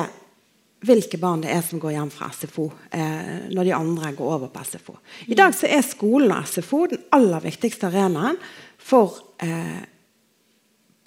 hvilke 0.86 1.18
barn 1.18 1.42
det 1.42 1.50
er 1.50 1.62
som 1.66 1.80
går 1.82 1.94
hjem 1.96 2.10
fra 2.14 2.28
SFO 2.34 2.68
eh, 2.94 3.48
når 3.50 3.66
de 3.66 3.74
andre 3.74 4.12
går 4.14 4.34
over 4.36 4.50
på 4.52 4.62
SFO. 4.66 4.94
I 5.26 5.38
dag 5.38 5.54
så 5.56 5.70
er 5.70 5.86
skolen 5.86 6.34
og 6.34 6.46
SFO 6.46 6.84
den 6.90 7.06
aller 7.14 7.42
viktigste 7.42 7.88
arenaen 7.88 8.38
for 8.78 9.16
eh, 9.42 9.80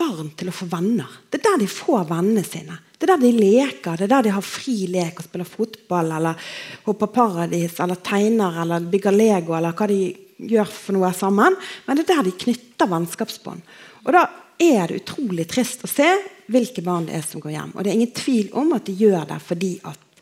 barn 0.01 0.31
til 0.38 0.51
å 0.51 0.55
få 0.55 0.67
venner. 0.71 1.21
Det 1.29 1.39
er 1.39 1.47
der 1.51 1.61
de 1.63 1.69
får 1.71 2.07
vennene 2.09 2.43
sine. 2.47 2.79
Det 3.01 3.08
er 3.08 3.15
der 3.15 3.24
de 3.24 3.31
leker, 3.34 3.96
det 3.98 4.05
er 4.05 4.10
der 4.12 4.27
de 4.27 4.34
har 4.36 4.43
fri 4.46 4.75
lek 4.93 5.17
og 5.17 5.25
spiller 5.25 5.48
fotball 5.50 6.12
eller 6.20 6.50
hopper 6.86 7.10
paradis 7.10 7.79
eller 7.81 7.98
tegner 8.05 8.60
eller 8.62 8.84
bygger 8.91 9.15
Lego 9.15 9.55
eller 9.58 9.74
hva 9.74 9.88
de 9.89 10.03
gjør 10.51 10.70
for 10.70 10.93
noe 10.93 11.10
sammen. 11.17 11.58
Men 11.88 11.98
det 11.98 12.03
er 12.05 12.12
der 12.12 12.27
de 12.29 12.36
knytter 12.43 12.91
vennskapsbånd. 12.91 13.63
Og 14.05 14.13
da 14.13 14.22
er 14.62 14.91
det 14.91 15.00
utrolig 15.01 15.48
trist 15.50 15.81
å 15.81 15.89
se 15.89 16.12
hvilke 16.53 16.84
barn 16.86 17.08
det 17.10 17.17
er 17.17 17.25
som 17.25 17.41
går 17.41 17.55
hjem. 17.55 17.72
Og 17.74 17.81
det 17.81 17.89
er 17.89 17.98
ingen 17.98 18.13
tvil 18.22 18.53
om 18.62 18.70
at 18.77 18.86
de 18.86 18.93
gjør 19.01 19.25
det 19.31 19.39
fordi 19.48 19.72
at, 19.89 20.22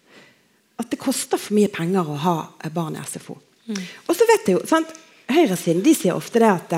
at 0.80 0.94
det 0.94 1.02
koster 1.04 1.42
for 1.42 1.58
mye 1.60 1.74
penger 1.74 2.08
å 2.08 2.18
ha 2.24 2.38
barn 2.72 2.96
i 2.96 3.04
SFO. 3.04 3.36
Mm. 3.68 3.84
Og 4.08 4.16
så 4.16 4.28
vet 4.30 4.48
jeg 4.48 4.56
jo, 4.56 4.64
sant, 4.72 4.96
Høyresiden 5.30 5.84
de 5.86 5.92
sier 5.94 6.16
ofte 6.18 6.40
det 6.42 6.48
at, 6.50 6.72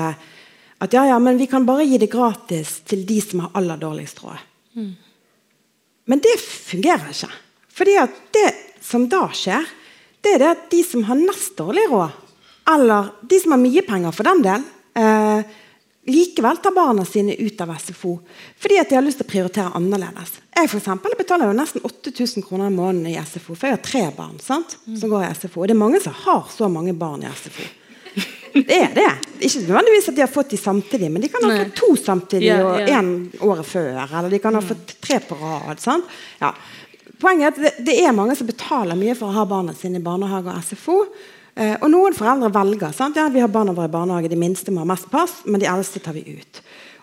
at 0.82 0.98
ja, 0.98 1.06
ja, 1.08 1.14
men 1.22 1.38
vi 1.40 1.46
kan 1.48 1.64
bare 1.64 1.86
gi 1.88 2.02
det 2.02 2.10
gratis 2.12 2.80
til 2.90 3.06
de 3.08 3.22
som 3.24 3.46
har 3.46 3.54
aller 3.62 3.78
dårligst 3.80 4.18
råd. 4.26 4.42
Mm. 4.76 4.90
Men 6.10 6.22
det 6.22 6.34
fungerer 6.40 7.12
ikke. 7.12 7.30
Fordi 7.72 7.96
at 8.00 8.18
det 8.34 8.48
som 8.84 9.06
da 9.10 9.26
skjer, 9.34 9.66
det 10.22 10.36
er 10.36 10.42
det 10.42 10.50
at 10.52 10.68
de 10.70 10.82
som 10.86 11.04
har 11.08 11.18
nest 11.18 11.56
dårlig 11.58 11.86
råd, 11.90 12.20
eller 12.72 13.10
de 13.26 13.40
som 13.42 13.54
har 13.54 13.62
mye 13.62 13.82
penger 13.86 14.14
for 14.14 14.28
den 14.28 14.42
del, 14.44 14.64
eh, 14.98 15.42
likevel 16.06 16.58
tar 16.62 16.74
barna 16.74 17.04
sine 17.06 17.34
ut 17.38 17.60
av 17.62 17.70
SFO 17.78 18.16
fordi 18.58 18.78
at 18.80 18.88
de 18.90 18.96
har 18.98 19.04
lyst 19.04 19.20
til 19.20 19.26
å 19.26 19.30
prioritere 19.30 19.74
annerledes. 19.78 20.40
Jeg 20.54 20.70
for 20.70 20.80
eksempel, 20.80 21.14
betaler 21.18 21.50
jo 21.50 21.58
nesten 21.58 21.84
8000 21.86 22.46
kroner 22.46 22.70
i 22.70 22.74
måneden 22.74 23.06
i 23.10 23.18
SFO, 23.18 23.54
for 23.54 23.68
jeg 23.68 23.78
har 23.78 23.86
tre 23.86 24.02
barn 24.16 24.38
sant, 24.42 24.76
som 24.86 25.10
går 25.10 25.26
i 25.26 25.30
SFO. 25.34 25.62
Og 25.62 25.70
det 25.70 25.76
er 25.76 25.82
mange 25.82 26.02
som 26.02 26.14
har 26.24 26.44
så 26.50 26.68
mange 26.70 26.94
barn 26.98 27.22
i 27.22 27.30
SFO. 27.30 27.66
Det 28.52 28.78
er 28.78 28.92
det. 28.94 29.10
Ikke 29.40 29.62
nødvendigvis 29.64 30.08
at 30.10 30.16
de 30.16 30.24
har 30.24 30.30
fått 30.30 30.52
de 30.52 30.60
samtidig, 30.60 31.10
men 31.10 31.24
de 31.24 31.30
kan 31.32 31.44
ha 31.48 31.58
fått 31.62 31.74
to 31.78 31.90
samtidig 31.96 32.52
og 32.60 32.80
én 32.84 33.12
året 33.40 33.66
før. 33.66 34.00
Eller 34.04 34.30
de 34.32 34.40
kan 34.42 34.54
ha 34.58 34.62
fått 34.64 34.96
tre 35.00 35.20
på 35.24 35.38
rad. 35.40 35.80
Ja. 36.40 36.52
Poenget 37.22 37.46
er 37.46 37.52
at 37.52 37.60
det, 37.62 37.72
det, 37.86 37.98
er 38.02 38.16
mange 38.16 38.36
som 38.38 38.48
betaler 38.48 38.98
mye 38.98 39.14
for 39.18 39.30
å 39.30 39.36
ha 39.36 39.46
barna 39.48 39.74
sine 39.78 40.00
i 40.00 40.04
barnehage 40.04 40.52
og 40.52 40.66
SFO. 40.66 40.98
Eh, 41.54 41.74
og 41.78 41.88
noen 41.92 42.16
foreldre 42.16 42.50
velger. 42.54 42.94
Sant? 42.96 43.18
Ja, 43.20 43.28
vi 43.32 43.42
har 43.42 43.52
barna 43.52 43.74
våre 43.76 43.90
i 43.90 43.92
barnehage, 43.92 44.30
de 44.32 44.40
minste 44.40 44.74
må 44.74 44.82
ha 44.82 44.88
mest 44.88 45.10
pass, 45.12 45.42
men 45.46 45.62
de 45.62 45.68
eldste 45.70 46.02
tar 46.02 46.16
vi 46.16 46.24
ut. 46.38 46.62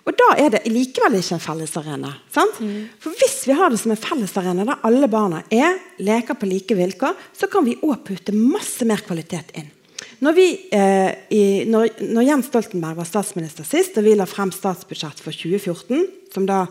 Og 0.09 0.15
da 0.17 0.29
er 0.41 0.53
det 0.55 0.63
likevel 0.71 1.19
ikke 1.19 1.35
en 1.37 1.43
fellesarena. 1.43 2.11
Mm. 2.33 2.77
For 3.01 3.13
hvis 3.19 3.43
vi 3.45 3.55
har 3.57 3.69
det 3.69 3.77
som 3.81 3.93
en 3.93 3.99
fellesarena 3.99 4.65
der 4.65 4.85
alle 4.87 5.09
barna 5.11 5.43
er, 5.53 5.77
leker 6.01 6.39
på 6.39 6.49
like 6.49 6.77
vilkår, 6.77 7.19
så 7.37 7.49
kan 7.51 7.67
vi 7.67 7.77
òg 7.85 8.01
putte 8.07 8.33
masse 8.33 8.87
mer 8.89 9.03
kvalitet 9.05 9.53
inn. 9.59 9.69
Når, 10.19 10.35
vi, 10.35 10.47
eh, 10.75 11.11
i, 11.31 11.43
når, 11.69 11.93
når, 12.03 12.25
Jens 12.27 12.49
Stoltenberg 12.51 12.97
var 12.99 13.07
statsminister 13.07 13.67
sist, 13.67 13.95
og 13.95 14.03
vi 14.03 14.17
la 14.19 14.27
frem 14.27 14.51
statsbudsjett 14.51 15.21
for 15.23 15.31
2014, 15.31 16.07
som 16.33 16.47
da 16.49 16.65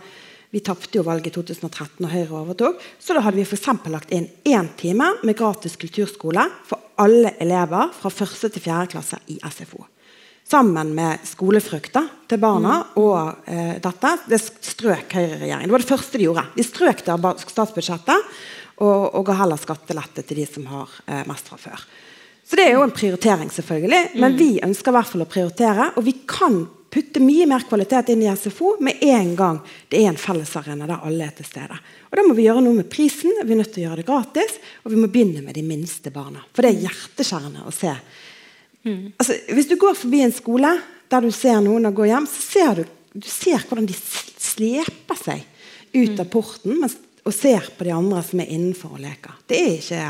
vi 0.52 0.60
tapte 0.64 0.96
jo 0.96 1.04
valget 1.04 1.30
i 1.30 1.34
2013 1.36 2.04
og 2.04 2.12
Høyre 2.12 2.40
overtok. 2.42 2.82
Så 3.00 3.16
da 3.16 3.22
hadde 3.24 3.40
vi 3.40 3.46
for 3.48 3.88
lagt 3.92 4.12
inn 4.16 4.28
én 4.48 4.68
time 4.80 5.10
med 5.22 5.36
gratis 5.36 5.76
kulturskole 5.80 6.44
for 6.68 6.92
alle 7.00 7.34
elever 7.40 7.92
fra 7.96 8.12
1. 8.12 8.52
til 8.52 8.62
4. 8.64 8.86
klasse 8.92 9.20
i 9.28 9.38
SFO. 9.44 9.84
Sammen 10.48 10.94
med 10.96 11.24
skolefrukt 11.28 11.96
til 12.28 12.40
barna 12.40 12.78
mm. 12.80 12.94
og 12.96 13.48
eh, 13.52 13.74
dette. 13.84 14.14
Det 14.28 14.40
strøk 14.40 15.12
Høyre-regjeringen. 15.12 15.68
Det 15.68 15.76
var 15.76 15.84
det 15.84 15.92
første 15.92 16.20
de 16.20 16.28
gjorde. 16.28 16.46
De 16.56 16.64
strøk 16.64 17.04
statsbudsjettet 17.04 18.30
og, 18.80 19.02
og 19.12 19.26
ga 19.28 19.36
heller 19.42 19.60
skattelette 19.60 20.24
til 20.24 20.40
de 20.40 20.48
som 20.48 20.68
har 20.72 21.00
eh, 21.04 21.26
mest 21.28 21.52
fra 21.52 21.60
før. 21.60 21.84
Så 22.48 22.56
det 22.56 22.64
er 22.64 22.78
jo 22.78 22.82
en 22.86 22.94
prioritering, 22.96 23.50
selvfølgelig. 23.52 24.02
Men 24.14 24.32
mm. 24.32 24.38
vi 24.38 24.50
ønsker 24.64 24.92
i 24.92 24.96
hvert 24.96 25.10
fall 25.10 25.24
å 25.26 25.28
prioritere. 25.28 25.90
Og 26.00 26.04
vi 26.06 26.14
kan 26.28 26.62
putte 26.88 27.20
mye 27.20 27.44
mer 27.48 27.66
kvalitet 27.68 28.14
inn 28.14 28.22
i 28.24 28.30
SFO 28.32 28.78
med 28.80 29.02
en 29.04 29.34
gang 29.36 29.58
det 29.92 30.00
er 30.00 30.08
en 30.08 30.20
fellesarena 30.20 30.86
der 30.88 31.04
alle 31.04 31.26
er 31.26 31.34
til 31.36 31.44
stede. 31.44 31.76
Og 32.08 32.16
Da 32.16 32.24
må 32.24 32.36
vi 32.38 32.46
gjøre 32.46 32.62
noe 32.64 32.78
med 32.78 32.88
prisen, 32.88 33.34
vi 33.42 33.52
er 33.52 33.60
nødt 33.60 33.74
til 33.74 33.84
å 33.84 33.90
gjøre 33.90 34.00
det 34.00 34.06
gratis, 34.08 34.56
og 34.84 34.94
vi 34.94 35.00
må 35.02 35.10
begynne 35.12 35.44
med 35.44 35.58
de 35.58 35.66
minste 35.66 36.12
barna. 36.14 36.40
For 36.56 36.64
det 36.64 36.72
er 36.72 36.86
hjerteskjærende 36.86 37.66
å 37.68 37.74
se. 37.74 37.92
Mm. 38.86 39.02
Altså, 39.18 39.36
hvis 39.52 39.68
du 39.68 39.76
går 39.80 39.98
forbi 40.00 40.22
en 40.24 40.32
skole 40.32 40.72
der 41.12 41.24
du 41.24 41.30
ser 41.34 41.60
noen 41.64 41.92
gå 41.92 42.08
hjem, 42.08 42.28
så 42.32 42.46
ser 42.46 42.80
du, 42.80 42.96
du 43.12 43.28
ser 43.28 43.60
hvordan 43.68 43.88
de 43.88 43.96
sleper 43.98 45.20
seg 45.20 45.44
ut 45.92 46.16
av 46.16 46.32
porten 46.32 46.80
og 47.28 47.34
ser 47.34 47.68
på 47.76 47.84
de 47.84 47.92
andre 47.92 48.22
som 48.24 48.40
er 48.40 48.52
innenfor 48.54 48.96
og 48.96 49.02
leker. 49.04 49.36
Det 49.48 49.58
er 49.60 49.74
ikke 49.76 50.04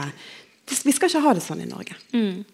vi 0.85 0.93
skal 0.93 1.11
ikke 1.11 1.23
ha 1.25 1.35
det 1.37 1.43
sånn 1.45 1.63
i 1.65 1.69
Norge. 1.69 1.97
Mm. 2.13 2.45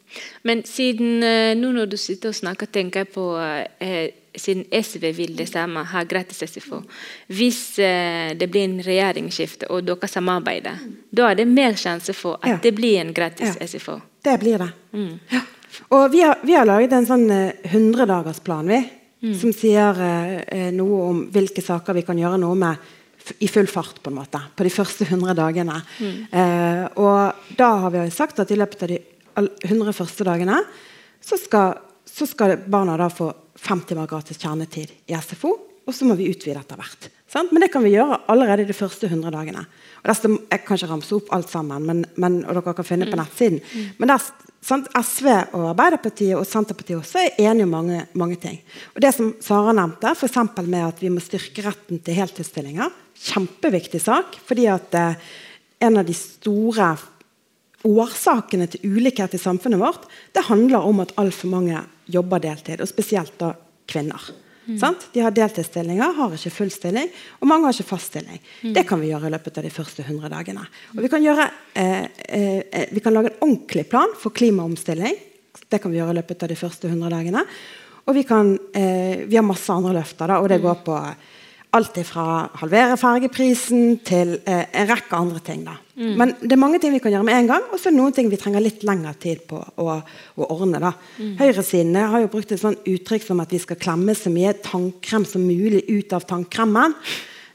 Men 0.47 0.63
siden 0.69 1.25
uh, 1.25 1.53
nå 1.59 1.73
når 1.75 1.91
du 1.93 1.97
sitter 2.01 2.33
og 2.33 2.39
snakker, 2.39 2.71
tenker 2.71 3.05
jeg 3.05 3.15
på 3.15 3.31
eh, 3.39 4.21
Siden 4.35 4.65
SV 4.67 5.05
vil 5.15 5.37
det 5.39 5.45
samme, 5.47 5.85
ha 5.87 6.01
gratis 6.11 6.41
SFO. 6.51 6.81
Hvis 7.31 7.79
eh, 7.79 8.33
det 8.35 8.49
blir 8.51 8.65
en 8.67 8.81
regjeringsskifte 8.83 9.69
og 9.71 9.85
dere 9.87 10.09
samarbeider, 10.11 10.81
mm. 10.83 10.97
da 11.15 11.29
er 11.29 11.39
det 11.39 11.45
mer 11.47 11.79
sjanse 11.79 12.11
for 12.19 12.41
at 12.43 12.57
ja. 12.57 12.57
det 12.65 12.73
blir 12.75 12.99
en 12.99 13.13
gratis 13.15 13.55
ja. 13.55 13.69
SFO. 13.71 13.95
Det 14.27 14.35
blir 14.43 14.59
det. 14.59 14.69
Mm. 14.91 15.13
Ja. 15.31 15.45
Og 15.95 16.09
vi 16.11 16.25
har, 16.27 16.43
vi 16.43 16.59
har, 16.59 16.67
laget 16.67 16.97
en 16.99 17.07
sånn 17.07 17.31
100-dagersplan, 17.31 18.75
vi. 18.75 18.81
Mm. 19.23 19.39
Som 19.39 19.55
sier 19.55 20.03
noe 20.75 20.99
om 21.13 21.23
hvilke 21.31 21.63
saker 21.63 21.95
vi 22.01 22.03
kan 22.11 22.19
gjøre 22.19 22.43
noe 22.43 22.59
med 22.59 22.91
i 23.39 23.49
full 23.49 23.69
fart 23.71 24.03
på 24.03 24.13
en 24.13 24.19
måte, 24.19 24.41
på 24.57 24.67
de 24.67 24.73
første 24.73 25.07
100 25.07 25.37
dagene. 25.39 25.79
Mm. 26.01 26.19
Eh, 26.29 26.83
og 27.01 27.57
da 27.59 27.71
har 27.85 27.95
vi 27.95 28.05
sagt 28.13 28.43
at 28.43 28.53
i 28.53 28.59
løpet 28.59 28.85
av 28.85 28.93
de 28.93 29.01
100 29.65 29.97
første 29.97 30.27
dagene 30.27 30.61
så 31.25 31.39
skal, 31.41 31.79
så 32.05 32.29
skal 32.29 32.59
barna 32.71 32.99
da 33.01 33.09
få 33.13 33.31
fem 33.57 33.81
timer 33.87 34.11
gratis 34.11 34.41
kjernetid 34.43 34.93
i 35.09 35.17
SFO. 35.17 35.55
Og 35.85 35.93
så 35.93 36.07
må 36.09 36.17
vi 36.17 36.31
utvide 36.33 36.61
etter 36.61 36.81
hvert. 36.81 37.11
Sant? 37.29 37.51
Men 37.53 37.65
det 37.65 37.71
kan 37.73 37.85
vi 37.85 37.93
gjøre 37.93 38.23
allerede 38.33 38.65
de 38.69 38.77
første 38.77 39.09
100 39.09 39.33
dagene. 39.35 39.65
Og 40.01 40.09
der, 40.09 40.37
jeg 40.53 40.63
kan 40.65 40.79
ikke 40.79 40.89
ramse 40.93 41.17
opp 41.17 41.33
alt 41.35 41.51
sammen, 41.51 41.85
men, 41.89 42.05
men, 42.21 42.39
og 42.45 42.57
dere 42.57 42.77
kan 42.77 42.87
finne 42.89 43.09
på 43.09 43.17
mm. 43.17 43.21
nettsiden. 43.21 43.61
Mm. 43.61 43.91
Men 43.99 44.13
der, 44.13 44.29
sant? 44.65 44.91
SV 44.97 45.29
og 45.57 45.71
Arbeiderpartiet 45.73 46.37
og 46.39 46.47
Senterpartiet 46.49 47.01
også 47.01 47.23
er 47.23 47.41
enige 47.51 47.69
om 47.69 47.75
mange, 47.77 48.03
mange 48.19 48.39
ting. 48.41 48.61
Og 48.95 49.03
det 49.05 49.13
som 49.17 49.33
Sara 49.45 49.75
nevnte, 49.77 50.15
f.eks. 50.17 50.39
med 50.63 50.81
at 50.83 51.03
vi 51.03 51.13
må 51.13 51.23
styrke 51.23 51.67
retten 51.67 52.01
til 52.05 52.19
heltidsstillinger, 52.19 52.93
kjempeviktig 53.25 54.03
sak. 54.03 54.39
fordi 54.47 54.69
at 54.73 54.95
eh, 54.99 55.19
en 55.85 56.01
av 56.01 56.07
de 56.09 56.17
store 56.17 56.95
årsakene 57.85 58.67
til 58.73 58.97
ulikhet 58.97 59.37
i 59.37 59.41
samfunnet 59.41 59.81
vårt 59.81 60.09
det 60.33 60.47
handler 60.49 60.87
om 60.89 61.03
at 61.05 61.13
altfor 61.21 61.53
mange 61.53 61.85
jobber 62.09 62.41
deltid, 62.41 62.81
og 62.81 62.89
spesielt 62.89 63.37
da 63.41 63.55
kvinner. 63.89 64.21
Mm. 64.65 64.97
De 65.13 65.21
har 65.21 65.35
deltidsstillinger, 65.37 66.17
har 66.17 66.35
ikke 66.37 66.53
full 66.55 66.73
stilling, 66.73 67.11
og 67.41 67.51
mange 67.51 67.69
har 67.69 67.77
ikke 67.77 67.93
fast 67.93 68.13
stilling. 68.13 68.41
Mm. 68.63 68.73
Det 68.79 68.87
kan 68.89 69.03
vi 69.03 69.13
gjøre 69.13 69.29
i 69.29 69.35
løpet 69.35 69.61
av 69.61 69.67
de 69.67 69.73
første 69.75 70.07
100 70.07 70.33
dagene. 70.33 70.67
Og 70.97 71.05
vi 71.05 71.13
kan, 71.13 71.25
gjøre, 71.25 71.47
eh, 71.75 72.09
eh, 72.29 72.89
vi 72.93 73.05
kan 73.05 73.15
lage 73.15 73.33
en 73.33 73.47
ordentlig 73.49 73.89
plan 73.93 74.17
for 74.19 74.35
klimaomstilling. 74.37 75.17
Det 75.69 75.81
kan 75.83 75.93
vi 75.93 76.01
gjøre 76.01 76.17
i 76.17 76.21
løpet 76.21 76.43
av 76.43 76.53
de 76.53 76.59
første 76.59 76.89
100 76.89 77.13
dagene. 77.13 77.45
Og 78.05 78.15
vi, 78.15 78.25
kan, 78.29 78.59
eh, 78.75 79.25
vi 79.29 79.37
har 79.37 79.47
masse 79.47 79.73
andre 79.73 79.95
løfter, 80.01 80.29
da, 80.29 80.41
og 80.41 80.49
det 80.49 80.61
mm. 80.61 80.67
går 80.69 80.85
på 80.85 80.99
Alt 81.75 81.97
fra 82.07 82.45
halvere 82.61 82.95
fergeprisen 82.95 83.97
til 84.07 84.37
eh, 84.47 84.69
en 84.79 84.87
rekke 84.87 85.19
andre 85.19 85.41
ting. 85.43 85.65
Mm. 85.95 86.15
Men 86.19 86.33
det 86.41 86.55
er 86.57 86.59
mange 86.59 86.81
ting 86.83 86.95
vi 86.95 87.01
kan 87.03 87.13
gjøre 87.15 87.27
med 87.27 87.37
en 87.39 87.51
gang, 87.53 87.67
og 87.71 87.79
så 87.79 87.89
er 87.89 87.95
det 87.95 88.01
noen 88.01 88.15
ting 88.17 88.31
vi 88.33 88.39
trenger 88.41 88.65
litt 88.65 88.83
lengre 88.87 89.13
tid 89.23 89.45
på 89.51 89.61
å, 89.63 89.95
å 89.95 90.49
ordne. 90.51 90.81
da. 90.83 90.91
Mm. 91.19 91.37
Høyresidene 91.39 92.09
har 92.11 92.25
jo 92.25 92.33
brukt 92.33 92.55
et 92.55 92.63
sånt 92.63 92.89
uttrykk 92.91 93.29
som 93.29 93.43
at 93.45 93.55
vi 93.55 93.61
skal 93.63 93.79
klemme 93.81 94.17
så 94.19 94.33
mye 94.35 94.57
tannkrem 94.65 95.27
som 95.29 95.45
mulig 95.47 95.85
ut 95.91 96.17
av 96.17 96.27
tannkremen. 96.27 96.97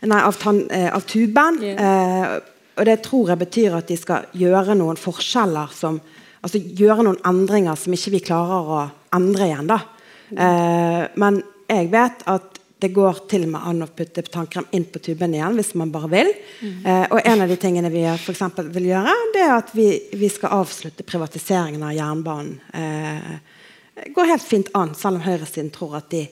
Nei, 0.07 0.21
av, 0.23 0.37
tann, 0.39 0.63
eh, 0.71 0.87
av 0.95 1.03
tuben. 1.03 1.59
Yeah. 1.59 1.83
Eh, 1.83 2.55
og 2.79 2.87
det 2.87 3.01
tror 3.03 3.33
jeg 3.33 3.41
betyr 3.41 3.75
at 3.75 3.89
de 3.91 3.97
skal 3.99 4.29
gjøre 4.39 4.77
noen 4.79 4.99
forskjeller 4.99 5.75
som 5.75 5.99
Altså 6.39 6.61
gjøre 6.63 7.03
noen 7.03 7.17
endringer 7.27 7.75
som 7.75 7.91
ikke 7.91 8.13
vi 8.13 8.19
klarer 8.23 8.69
å 8.71 8.77
endre 9.17 9.49
igjen. 9.49 9.67
da. 9.67 9.81
Mm. 10.29 10.37
Eh, 10.39 11.01
men 11.19 11.41
jeg 11.67 11.89
vet 11.91 12.23
at 12.31 12.58
det 12.79 12.89
går 12.95 13.23
til 13.27 13.43
og 13.43 13.53
med 13.53 13.67
an 13.67 13.83
å 13.83 13.89
putte 13.91 14.23
tannkrem 14.23 14.67
inn 14.75 14.85
på 14.87 15.01
tuben 15.03 15.33
igjen 15.35 15.57
hvis 15.59 15.73
man 15.79 15.91
bare 15.91 16.09
vil. 16.13 16.29
Mm. 16.61 16.75
Eh, 16.85 17.05
og 17.11 17.19
en 17.27 17.43
av 17.43 17.51
de 17.51 17.57
tingene 17.59 17.91
vi 17.91 18.05
for 18.23 18.67
vil 18.71 18.91
gjøre, 18.91 19.15
det 19.35 19.41
er 19.43 19.55
at 19.57 19.73
vi, 19.75 19.87
vi 20.15 20.29
skal 20.31 20.61
avslutte 20.61 21.03
privatiseringen 21.07 21.83
av 21.83 21.95
jernbanen. 21.97 22.59
Eh, 22.73 23.57
det 23.99 24.13
går 24.15 24.31
helt 24.31 24.45
fint 24.45 24.69
an, 24.79 24.93
selv 24.95 25.19
om 25.19 25.25
høyresiden 25.25 25.73
tror 25.75 25.97
at 25.99 26.07
de 26.13 26.23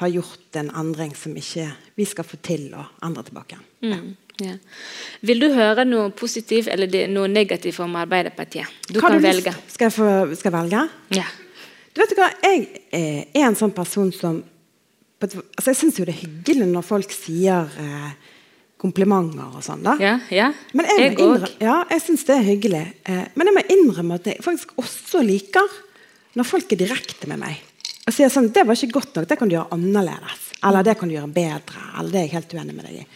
har 0.00 0.08
gjort 0.08 0.56
en 0.56 0.70
endring 0.80 1.12
som 1.14 1.34
ikke 1.36 1.66
vi 2.00 2.06
skal 2.08 2.24
få 2.24 2.38
til 2.40 2.70
å 2.72 2.86
endre 3.04 3.26
tilbake. 3.26 3.58
Mm. 3.84 4.14
Ja. 4.40 4.54
Vil 5.28 5.42
du 5.42 5.50
høre 5.52 5.84
noe 5.84 6.08
positivt 6.16 6.70
eller 6.72 7.10
noe 7.12 7.28
negativt 7.28 7.82
om 7.84 7.98
Arbeiderpartiet? 8.00 8.72
Du 8.88 8.96
Hva 8.96 9.10
kan 9.10 9.20
du 9.20 9.26
velge. 9.26 9.52
Skal 9.68 9.90
jeg, 9.90 9.96
få, 9.98 10.08
skal 10.32 10.48
jeg 10.48 10.56
velge? 10.56 10.86
Ja. 11.18 11.26
Du 11.92 12.00
vet 12.00 12.16
hva, 12.16 12.30
Jeg 12.46 12.64
er 12.88 13.44
en 13.44 13.58
sånn 13.58 13.74
person 13.76 14.08
som 14.16 14.40
altså 15.28 15.70
Jeg 15.70 15.76
syns 15.76 15.98
jo 15.98 16.04
det 16.08 16.14
er 16.14 16.22
hyggelig 16.26 16.66
når 16.70 16.86
folk 16.86 17.12
sier 17.12 17.68
eh, 17.78 18.10
komplimenter 18.80 19.56
og 19.58 19.62
sånn. 19.64 19.82
da. 19.84 19.96
Ja, 20.00 20.14
ja. 20.32 20.50
Men 20.72 20.86
jeg, 20.88 21.10
Jeg 21.10 21.18
òg. 21.26 21.46
ja, 21.60 21.84
jeg 21.90 22.00
syns 22.06 22.24
det 22.24 22.36
er 22.38 22.46
hyggelig. 22.46 22.84
Eh, 23.04 23.24
men 23.34 23.50
jeg 23.50 23.56
må 23.58 23.64
innrømme 23.76 24.14
at 24.20 24.30
jeg 24.30 24.44
faktisk 24.44 24.72
også 24.80 25.22
liker 25.26 25.68
når 26.38 26.46
folk 26.46 26.72
er 26.72 26.80
direkte 26.86 27.28
med 27.28 27.42
meg. 27.42 27.58
Og 28.08 28.14
sier 28.16 28.30
sånn 28.32 28.48
'Det 28.50 28.64
var 28.66 28.74
ikke 28.74 28.96
godt 28.96 29.14
nok. 29.16 29.28
Det 29.28 29.38
kan 29.38 29.48
du 29.48 29.54
gjøre 29.56 29.70
annerledes.' 29.76 30.46
Eller 30.64 30.82
'det 30.82 30.98
kan 30.98 31.08
du 31.08 31.14
gjøre 31.14 31.32
bedre.' 31.32 31.84
Eller 31.98 32.10
'det 32.10 32.18
er 32.18 32.26
jeg 32.26 32.30
helt 32.30 32.54
uenig 32.54 32.74
med 32.74 32.84
deg 32.84 32.94
i'. 32.94 33.06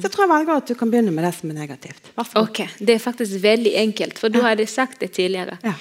Så 0.00 0.02
jeg 0.02 0.10
tror 0.12 0.24
jeg 0.24 0.30
velger 0.30 0.56
at 0.56 0.66
du 0.66 0.74
kan 0.74 0.90
begynne 0.90 1.12
med 1.12 1.24
det 1.24 1.34
som 1.34 1.50
er 1.50 1.54
negativt. 1.54 2.02
Vær 2.16 2.24
så 2.24 2.46
god. 2.46 2.68
Det 2.78 2.94
er 2.94 2.98
faktisk 2.98 3.42
veldig 3.42 3.72
enkelt, 3.76 4.18
for 4.18 4.28
du 4.28 4.40
hadde 4.40 4.66
sagt 4.66 5.00
det 5.00 5.12
tidligere. 5.12 5.58
Ja. 5.62 5.74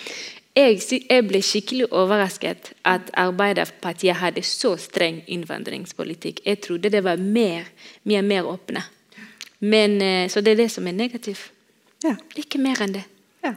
Jeg, 0.53 0.81
jeg 1.09 1.25
ble 1.25 1.39
skikkelig 1.41 1.87
overrasket 1.89 2.73
at 2.85 3.07
Arbeiderpartiet 3.17 4.19
hadde 4.21 4.43
så 4.45 4.75
streng 4.77 5.23
innvandringspolitikk. 5.25 6.43
Jeg 6.45 6.61
trodde 6.61 6.91
det 6.93 7.01
var 7.05 7.17
mer, 7.17 7.71
mye 8.05 8.21
mer 8.21 8.49
åpne. 8.51 8.83
Men, 9.65 9.97
eh, 10.01 10.27
så 10.29 10.43
det 10.45 10.53
er 10.53 10.61
det 10.61 10.69
som 10.69 10.87
er 10.87 10.93
negativt. 10.93 11.49
Ja. 12.03 12.13
Ikke 12.37 12.61
mer 12.61 12.83
enn 12.85 12.93
det. 12.99 13.03
Ja. 13.41 13.55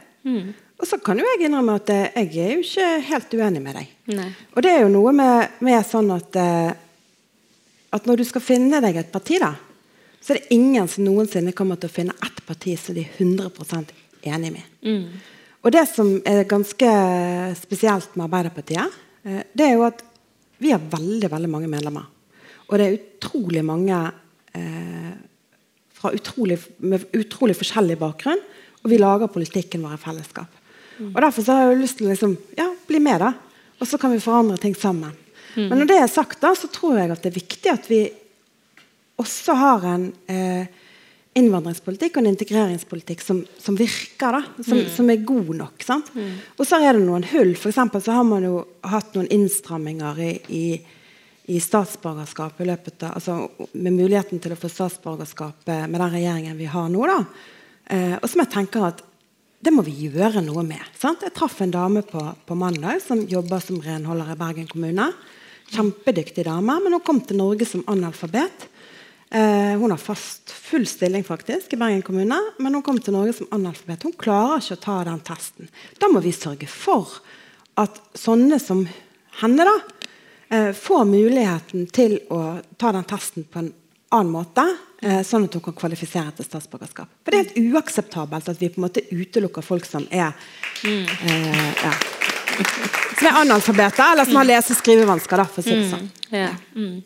Og 0.79 0.89
så 0.89 0.97
kan 1.03 1.21
jo 1.21 1.27
jeg 1.35 1.45
innrømme 1.45 1.77
at 1.77 1.93
eh, 1.93 2.17
jeg 2.23 2.41
er 2.47 2.51
jo 2.55 2.65
ikke 2.65 2.89
helt 3.11 3.37
uenig 3.37 3.61
med 3.61 3.77
deg. 3.77 3.93
Nei. 4.17 4.27
Og 4.55 4.65
det 4.65 4.73
er 4.73 4.83
jo 4.87 4.91
noe 4.97 5.13
med, 5.13 5.61
med 5.67 5.85
sånn 5.85 6.11
at 6.15 6.41
eh, 6.41 6.73
At 7.93 8.05
når 8.05 8.19
du 8.19 8.25
skal 8.27 8.43
finne 8.43 8.81
deg 8.83 8.97
et 8.99 9.13
parti, 9.13 9.37
da, 9.39 9.53
så 10.19 10.33
er 10.33 10.41
det 10.41 10.55
ingen 10.57 10.89
som 10.91 11.05
noensinne 11.05 11.53
kommer 11.55 11.77
til 11.79 11.87
å 11.87 11.93
finne 11.93 12.15
ett 12.25 12.41
parti 12.45 12.73
som 12.75 12.97
de 12.97 13.05
er 13.05 13.13
100% 13.23 13.93
enig 14.27 14.51
med. 14.57 14.65
Og 15.65 15.73
det 15.73 15.83
som 15.89 16.11
er 16.27 16.47
ganske 16.49 16.91
spesielt 17.59 18.13
med 18.15 18.27
Arbeiderpartiet, 18.27 18.99
eh, 19.25 19.41
det 19.53 19.65
er 19.65 19.73
jo 19.75 19.87
at 19.87 20.03
vi 20.61 20.73
har 20.73 20.81
veldig, 20.81 21.29
veldig 21.31 21.49
mange 21.49 21.69
medlemmer. 21.69 22.05
Og 22.67 22.77
det 22.77 22.85
er 22.85 22.97
utrolig 22.97 23.63
mange 23.65 23.97
eh, 24.57 25.11
fra 25.97 26.13
utrolig, 26.13 26.59
med 26.79 27.05
utrolig 27.17 27.57
forskjellig 27.57 27.97
bakgrunn. 28.01 28.41
Og 28.83 28.91
vi 28.91 28.99
lager 29.01 29.31
politikken 29.31 29.83
vår 29.85 29.97
i 29.97 30.01
fellesskap. 30.01 30.63
Og 30.97 31.21
Derfor 31.21 31.45
så 31.45 31.53
har 31.53 31.65
jeg 31.65 31.75
jo 31.75 31.81
lyst 31.83 31.99
til 31.99 32.07
å 32.07 32.13
liksom, 32.13 32.35
ja, 32.57 32.67
bli 32.89 32.99
med, 33.03 33.21
da. 33.21 33.33
Og 33.77 33.89
så 33.89 33.99
kan 34.01 34.13
vi 34.13 34.21
forandre 34.21 34.57
ting 34.61 34.73
sammen. 34.77 35.13
Men 35.57 35.79
når 35.81 35.89
det 35.89 35.97
er 35.97 36.09
sagt, 36.11 36.39
da, 36.41 36.51
så 36.57 36.69
tror 36.69 36.99
jeg 36.99 37.11
at 37.13 37.23
det 37.23 37.31
er 37.31 37.39
viktig 37.39 37.71
at 37.71 37.87
vi 37.89 38.01
også 39.17 39.55
har 39.57 39.85
en 39.89 40.03
eh, 40.29 40.67
innvandringspolitikk 41.37 42.17
og 42.17 42.23
en 42.23 42.31
integreringspolitikk 42.33 43.21
som, 43.23 43.41
som 43.61 43.77
virker. 43.77 44.37
da, 44.39 44.63
Som, 44.65 44.83
som 44.93 45.09
er 45.13 45.23
god 45.27 45.51
nok. 45.61 45.83
sant? 45.85 46.11
Og 46.57 46.65
så 46.67 46.79
er 46.81 46.97
det 46.97 47.05
noen 47.05 47.25
hull. 47.31 47.53
For 47.59 47.73
så 47.73 47.87
har 48.15 48.27
man 48.27 48.45
jo 48.47 48.61
hatt 48.87 49.13
noen 49.17 49.29
innstramminger 49.33 50.21
i, 50.23 50.31
i, 50.49 50.63
i 51.53 51.59
statsborgerskap 51.63 52.61
i 52.61 52.69
løpet 52.69 53.05
av, 53.07 53.17
altså 53.19 53.69
med 53.77 53.95
muligheten 53.95 54.41
til 54.43 54.55
å 54.55 54.59
få 54.59 54.71
statsborgerskap 54.71 55.69
eh, 55.71 55.85
med 55.87 56.01
den 56.01 56.15
regjeringen 56.17 56.57
vi 56.59 56.67
har 56.71 56.89
nå. 56.91 57.05
da, 57.07 57.19
eh, 57.93 58.15
Og 58.21 58.27
som 58.27 58.43
jeg 58.43 58.53
tenker 58.57 58.89
at 58.89 59.03
det 59.57 59.73
må 59.73 59.81
vi 59.81 59.95
gjøre 60.05 60.43
noe 60.45 60.61
med. 60.63 60.83
sant? 60.99 61.23
Jeg 61.25 61.33
traff 61.33 61.61
en 61.65 61.73
dame 61.73 62.03
på, 62.05 62.21
på 62.45 62.55
mandag 62.55 63.01
som 63.01 63.23
jobber 63.25 63.63
som 63.63 63.79
renholder 63.81 64.35
i 64.35 64.39
Bergen 64.39 64.67
kommune. 64.69 65.07
Kjempedyktig 65.73 66.45
dame, 66.45 66.77
men 66.83 66.93
hun 66.93 67.03
kom 67.03 67.19
til 67.25 67.39
Norge 67.41 67.65
som 67.67 67.81
analfabet. 67.89 68.67
Eh, 69.29 69.79
hun 69.79 69.91
har 69.91 69.97
fast 69.97 70.51
full 70.51 70.87
stilling 70.87 71.23
faktisk 71.23 71.73
i 71.73 71.77
Bergen 71.77 72.01
kommune, 72.01 72.39
men 72.57 72.73
hun 72.73 72.83
kom 72.83 72.99
til 72.99 73.13
Norge 73.13 73.33
som 73.33 73.49
analfabet. 73.51 74.03
Hun 74.07 74.15
klarer 74.15 74.61
ikke 74.61 74.77
å 74.77 74.83
ta 74.85 74.95
den 75.03 75.19
testen. 75.27 75.67
Da 75.99 76.07
må 76.11 76.21
vi 76.23 76.31
sørge 76.35 76.69
for 76.71 77.19
at 77.77 77.99
sånne 78.17 78.59
som 78.63 78.85
henne 79.41 79.65
da, 79.67 79.75
eh, 80.49 80.71
får 80.71 81.03
muligheten 81.05 81.91
til 81.91 82.19
å 82.31 82.61
ta 82.77 82.91
den 82.91 83.03
testen 83.03 83.43
på 83.43 83.59
en 83.59 83.73
annen 84.11 84.31
måte, 84.31 84.63
eh, 85.01 85.19
sånn 85.19 85.43
at 85.43 85.53
hun 85.53 85.61
kan 85.61 85.73
kvalifisere 85.73 86.31
til 86.35 86.45
statsborgerskap. 86.45 87.09
For 87.23 87.31
det 87.31 87.39
er 87.39 87.43
helt 87.43 87.73
uakseptabelt 87.73 88.47
at 88.47 88.59
vi 88.59 88.69
på 88.69 88.79
en 88.79 88.87
måte 88.87 89.03
utelukker 89.11 89.61
folk 89.61 89.85
som 89.85 90.07
er 90.09 90.33
eh, 90.85 91.83
ja, 91.83 91.93
som 93.17 93.27
er 93.27 93.41
analfabeter, 93.41 94.11
eller 94.13 94.25
som 94.25 94.35
har 94.35 94.45
lese- 94.45 94.71
og 94.71 94.77
skrivevansker. 94.77 95.45
for 95.47 95.61
å 95.61 95.63
si 95.63 95.75
det 95.75 95.91
sånn. 95.91 96.09
Ja. 96.31 96.55
Mm. 96.75 97.03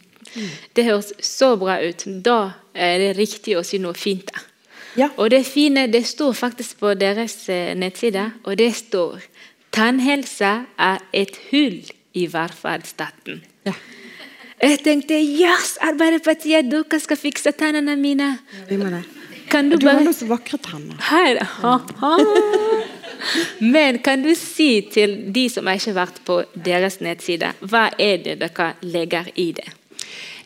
Det 0.75 0.85
høres 0.87 1.13
så 1.25 1.55
bra 1.59 1.79
ut. 1.83 2.05
Da 2.25 2.53
er 2.73 2.97
det 3.01 3.11
riktig 3.17 3.57
å 3.59 3.65
si 3.67 3.79
noe 3.81 3.97
fint. 3.97 4.31
da. 4.31 4.47
Ja. 4.99 5.07
Og 5.15 5.31
det 5.31 5.45
fine 5.47 5.87
det 5.87 6.03
står 6.07 6.33
faktisk 6.35 6.81
på 6.83 6.93
deres 6.99 7.37
eh, 7.49 7.71
nettside, 7.75 8.31
og 8.43 8.57
det 8.59 8.73
står 8.75 9.21
Tannhelse 9.71 10.49
er 10.75 10.97
et 11.15 11.37
hull 11.51 11.79
i 12.13 12.25
velferdsstaten. 12.27 13.39
Ja. 13.63 13.73
Jeg 14.61 14.81
tenkte 14.83 15.15
yes, 15.15 15.77
Arbeiderpartiet, 15.81 16.67
dere 16.69 16.99
skal 16.99 17.17
fikse 17.17 17.53
tennene 17.55 17.95
mine. 17.95 18.33
Vi 18.67 18.77
må 18.77 18.91
det. 18.91 19.05
Kan 19.51 19.71
du 19.71 19.77
Du 19.77 19.87
har 19.87 19.95
bare 19.95 20.05
noe 20.09 20.15
så 20.15 20.27
vakre 20.27 20.59
tenner. 20.59 20.99
Her, 21.07 21.39
ha, 21.63 21.77
ha. 22.03 22.11
Men 23.59 23.99
kan 24.03 24.23
du 24.23 24.31
si 24.35 24.81
til 24.91 25.17
de 25.33 25.47
som 25.51 25.67
ikke 25.71 25.91
har 25.91 25.99
vært 26.01 26.21
på 26.27 26.41
deres 26.67 26.99
nettside, 27.03 27.53
hva 27.63 27.89
er 27.99 28.21
det 28.25 28.39
dere 28.43 28.73
legger 28.81 29.31
i 29.35 29.51
det? 29.55 29.67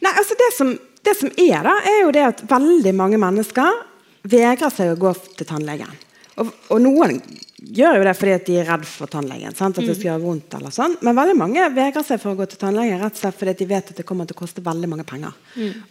Nei, 0.04 0.12
altså 0.12 0.38
det 0.40 0.52
som, 0.56 0.72
det 1.06 1.16
som 1.20 1.32
er, 1.32 1.60
da, 1.66 1.76
er 1.88 2.02
jo 2.04 2.14
det 2.16 2.26
at 2.26 2.44
veldig 2.50 2.94
mange 2.98 3.20
mennesker 3.22 3.84
vegrer 4.26 4.74
seg 4.74 4.94
å 4.94 5.00
gå 5.00 5.14
til 5.38 5.48
tannlegen. 5.48 6.02
Og, 6.42 6.50
og 6.74 6.82
noen 6.84 7.20
gjør 7.56 8.00
jo 8.00 8.08
det 8.08 8.14
fordi 8.18 8.34
at 8.36 8.48
de 8.48 8.58
er 8.60 8.68
redd 8.68 8.88
for 8.90 9.12
tannlegen. 9.12 9.56
Sant? 9.56 9.78
At 9.80 9.88
det 9.88 9.96
skal 9.96 10.12
gjøre 10.12 10.24
vondt 10.26 10.58
eller 10.58 10.74
sånn. 10.76 10.98
Men 11.06 11.18
veldig 11.18 11.38
mange 11.40 11.68
vegrer 11.76 12.06
seg 12.06 12.20
for 12.22 12.34
å 12.34 12.40
gå 12.40 12.48
til 12.52 12.60
tannlegen 12.62 13.00
rett 13.02 13.16
og 13.16 13.22
slett 13.22 13.38
fordi 13.40 13.56
de 13.62 13.70
vet 13.70 13.94
at 13.94 14.02
det 14.02 14.08
kommer 14.08 14.28
til 14.28 14.38
å 14.38 14.42
koste 14.42 14.64
veldig 14.66 14.90
mange 14.92 15.08
penger 15.08 15.38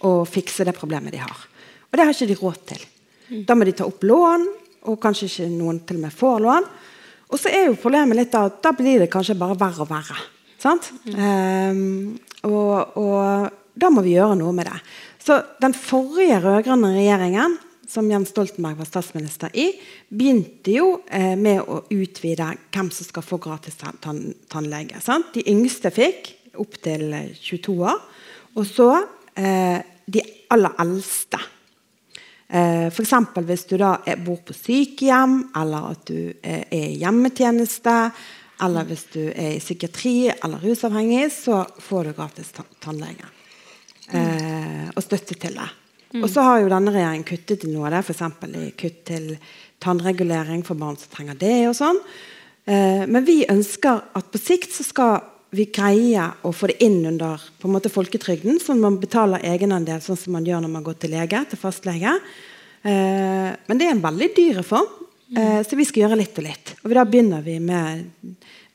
å 0.05 0.17
fikse 0.29 0.67
det 0.69 0.77
problemet 0.77 1.15
de 1.15 1.23
har. 1.23 1.47
Og 1.89 1.97
det 1.97 2.05
har 2.05 2.13
ikke 2.13 2.29
de 2.29 2.39
råd 2.41 2.61
til. 2.69 2.85
Da 3.49 3.57
må 3.57 3.65
de 3.65 3.73
ta 3.73 3.87
opp 3.89 4.05
lån, 4.05 4.45
og 4.91 5.01
kanskje 5.01 5.31
ikke 5.31 5.49
noen 5.55 5.81
til 5.89 5.97
og 5.97 6.05
med 6.05 6.13
får 6.13 6.43
lån. 6.45 6.67
Og 7.33 7.41
så 7.41 7.51
er 7.51 7.69
jo 7.71 7.81
problemet 7.81 8.19
litt 8.19 8.35
at 8.37 8.61
da 8.63 8.75
blir 8.77 9.01
det 9.01 9.11
kanskje 9.13 9.39
bare 9.39 9.57
verre 9.59 9.87
og 9.87 9.91
verre. 9.91 10.19
Sant? 10.61 10.91
Ehm, 11.15 12.17
og, 12.45 12.99
og 13.01 13.64
da 13.75 13.91
må 13.91 14.05
vi 14.05 14.15
gjøre 14.15 14.39
noe 14.39 14.55
med 14.55 14.69
det. 14.71 14.81
Så 15.25 15.39
den 15.63 15.75
forrige 15.77 16.41
rød-grønne 16.45 16.93
regjeringen, 16.95 17.57
som 17.89 18.09
Jens 18.11 18.31
Stoltenberg 18.33 18.79
var 18.81 18.89
statsminister 18.89 19.53
i, 19.61 19.69
begynte 20.09 20.73
jo 20.73 20.87
eh, 21.07 21.35
med 21.39 21.63
å 21.63 21.83
utvide 21.93 22.53
hvem 22.75 22.91
som 22.95 23.09
skal 23.09 23.27
få 23.27 23.39
gratis 23.43 23.77
tann 23.81 23.99
tann 24.03 24.23
tannlege. 24.51 25.03
Sant? 25.05 25.35
De 25.37 25.45
yngste 25.53 25.93
fikk 25.95 26.33
opptil 26.61 27.11
22 27.37 27.75
år. 27.85 28.01
Og 28.55 28.67
så 28.69 28.89
eh, 29.37 29.83
de 30.07 30.23
aller 30.55 30.81
eldste. 30.85 31.41
Eh, 32.49 32.87
F.eks. 32.87 33.15
hvis 33.47 33.67
du 33.71 33.77
da 33.81 33.97
er, 34.07 34.21
bor 34.23 34.41
på 34.47 34.57
sykehjem, 34.57 35.39
eller 35.59 35.93
at 35.95 36.07
du 36.11 36.19
eh, 36.43 36.65
er 36.69 36.89
i 36.93 36.99
hjemmetjeneste, 37.03 37.99
eller 38.65 38.87
hvis 38.87 39.07
du 39.15 39.23
er 39.27 39.57
i 39.57 39.63
psykiatri 39.63 40.17
eller 40.35 40.63
rusavhengig, 40.63 41.27
så 41.35 41.65
får 41.83 42.11
du 42.11 42.13
gratis 42.15 42.53
ta 42.55 42.67
tannlege. 42.85 43.34
Eh, 44.13 44.91
og 44.93 45.03
støtte 45.03 45.37
til 45.41 45.57
det. 45.57 45.71
Og 46.21 46.29
så 46.31 46.45
har 46.47 46.61
jo 46.63 46.71
denne 46.71 46.93
regjeringen 46.95 47.27
kuttet 47.27 47.65
i 47.67 47.73
noe 47.73 47.89
av 47.89 47.97
det, 47.97 48.03
f.eks. 48.05 48.23
i 48.55 48.71
kutt 48.79 49.01
til 49.09 49.31
tannregulering 49.83 50.63
for 50.67 50.79
barn 50.79 50.99
som 51.01 51.11
trenger 51.11 51.39
det. 51.41 51.57
og 51.71 51.77
sånn. 51.79 51.99
Eh, 52.65 53.05
men 53.11 53.27
vi 53.27 53.43
ønsker 53.51 54.05
at 54.15 54.31
på 54.33 54.41
sikt 54.41 54.73
så 54.77 54.87
skal 54.87 55.17
vi 55.55 55.69
greie 55.75 56.25
å 56.43 56.51
få 56.55 56.71
det 56.71 56.81
inn 56.83 57.03
under 57.07 57.43
på 57.61 57.69
en 57.69 57.75
måte 57.77 57.93
folketrygden, 57.93 58.59
sånn 58.63 58.81
at 58.81 58.87
man 58.87 59.01
betaler 59.03 59.45
egenandel, 59.47 60.03
sånn 60.03 60.19
som 60.19 60.35
man 60.35 60.47
gjør 60.47 60.65
når 60.65 60.73
man 60.73 60.87
går 60.87 60.99
til 61.03 61.15
lege, 61.15 61.45
til 61.51 61.61
fastlege. 61.61 62.15
Eh, 62.83 63.51
men 63.55 63.81
det 63.81 63.89
er 63.89 63.95
en 63.97 64.05
veldig 64.05 64.31
dyr 64.37 64.61
reform, 64.63 64.91
eh, 65.37 65.61
så 65.67 65.79
vi 65.79 65.87
skal 65.89 66.07
gjøre 66.07 66.21
litt 66.21 66.41
og 66.41 66.47
litt. 66.47 66.75
Og 66.83 66.95
da 66.95 67.07
begynner 67.09 67.45
vi 67.45 67.59
med 67.63 68.07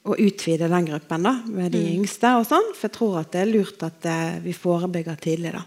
å 0.07 0.15
utvide 0.15 0.69
den 0.71 0.87
gruppen 0.87 1.25
da, 1.27 1.33
med 1.51 1.73
de 1.75 1.81
yngste. 1.97 2.31
og 2.39 2.47
sånn, 2.47 2.71
For 2.77 2.87
jeg 2.87 2.95
tror 2.95 3.19
at 3.19 3.33
det 3.35 3.43
er 3.43 3.51
lurt 3.51 3.83
at 3.85 4.07
eh, 4.07 4.39
vi 4.43 4.55
forebygger 4.55 5.19
tidlig. 5.19 5.53
da. 5.57 5.63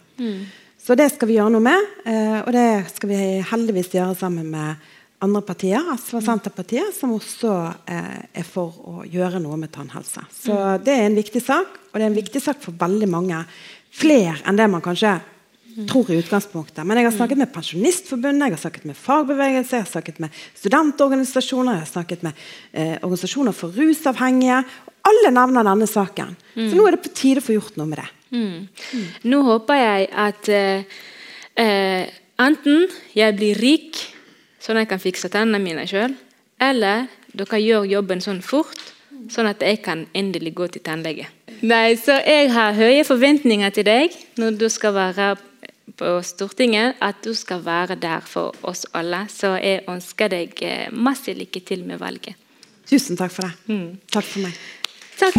Så 0.82 0.96
det 0.98 1.12
skal 1.14 1.30
vi 1.30 1.36
gjøre 1.36 1.52
noe 1.54 1.62
med, 1.62 1.92
eh, 2.10 2.40
og 2.40 2.50
det 2.56 2.66
skal 2.94 3.12
vi 3.12 3.20
heldigvis 3.52 3.92
gjøre 3.94 4.16
sammen 4.18 4.48
med 4.50 4.88
andre 5.22 5.42
partier, 5.46 5.84
SV 5.94 6.16
og 6.18 6.24
Senterpartiet, 6.26 6.96
som 6.96 7.12
også 7.14 7.52
eh, 7.86 8.16
er 8.40 8.46
for 8.46 8.80
å 8.90 9.04
gjøre 9.06 9.38
noe 9.44 9.60
med 9.60 9.70
tannhelse. 9.74 10.24
Så 10.34 10.56
det 10.82 10.96
er 10.96 11.06
en 11.06 11.18
viktig 11.18 11.42
sak, 11.44 11.76
og 11.92 12.00
det 12.00 12.02
er 12.02 12.10
en 12.10 12.18
viktig 12.18 12.42
sak 12.42 12.58
for 12.64 12.74
veldig 12.80 13.10
mange. 13.12 13.44
Flere 13.92 14.40
enn 14.48 14.58
det 14.58 14.66
man 14.72 14.82
kanskje 14.82 15.14
tror 15.88 16.10
i 16.10 16.18
utgangspunktet. 16.20 16.84
Men 16.86 17.00
jeg 17.00 17.08
har 17.08 17.14
snakket 17.16 17.40
med 17.40 17.52
Pensjonistforbundet, 17.54 18.46
jeg 18.46 18.56
har 18.56 18.62
snakket 18.62 18.86
med 18.88 18.98
fagbevegelse, 18.98 19.76
jeg 19.76 19.86
har 19.86 19.90
snakket 19.90 20.20
med 20.24 20.40
studentorganisasjoner, 20.60 21.78
jeg 21.78 21.84
har 21.84 21.92
snakket 21.92 22.24
med 22.26 22.42
eh, 22.72 22.96
organisasjoner 23.00 23.56
for 23.56 23.74
rusavhengige. 23.76 24.62
Alle 25.08 25.32
nevner 25.34 25.66
denne 25.66 25.88
saken. 25.90 26.36
Så 26.54 26.76
nå 26.76 26.86
er 26.86 26.96
det 26.96 27.04
på 27.06 27.14
tide 27.16 27.42
å 27.42 27.46
få 27.46 27.56
gjort 27.56 27.78
noe 27.80 27.90
med 27.90 28.02
det. 28.02 28.08
Nå 29.28 29.42
håper 29.44 29.80
jeg 29.80 30.08
at 30.24 30.48
eh, 30.52 31.00
eh, 31.60 32.12
enten 32.40 32.86
jeg 33.16 33.36
blir 33.38 33.60
rik, 33.60 34.00
sånn 34.62 34.78
at 34.78 34.86
jeg 34.86 34.92
kan 34.94 35.02
fikse 35.02 35.30
tennene 35.32 35.60
mine 35.62 35.86
sjøl, 35.90 36.14
eller 36.62 37.08
dere 37.36 37.60
gjør 37.60 37.88
jobben 37.90 38.22
sånn 38.24 38.42
fort, 38.44 38.92
sånn 39.32 39.48
at 39.50 39.62
jeg 39.64 39.80
kan 39.84 40.06
endelig 40.16 40.54
gå 40.58 40.68
til 40.72 40.84
tannlege. 40.84 41.28
Nei, 41.62 41.94
så 41.94 42.18
Jeg 42.26 42.50
har 42.50 42.74
høye 42.74 43.04
forventninger 43.06 43.70
til 43.70 43.86
deg 43.86 44.14
når 44.40 44.56
du 44.58 44.68
skal 44.72 44.94
være 44.96 45.36
på 45.96 46.22
Stortinget, 46.22 46.94
at 47.00 47.14
du 47.24 47.34
skal 47.34 47.64
være 47.64 47.94
der 48.00 48.20
for 48.26 48.54
oss 48.62 48.86
alle. 48.94 49.26
Så 49.28 49.56
jeg 49.56 49.84
ønsker 49.88 50.28
deg 50.32 50.62
eh, 50.62 50.92
masse 50.92 51.32
lykke 51.36 51.60
til 51.66 51.84
med 51.88 51.98
valget. 52.02 52.34
Tusen 52.88 53.16
takk 53.16 53.32
for 53.32 53.42
det. 53.46 53.52
Takk 54.12 54.24
for 54.24 54.40
meg. 54.44 54.52
Takk. 55.22 55.36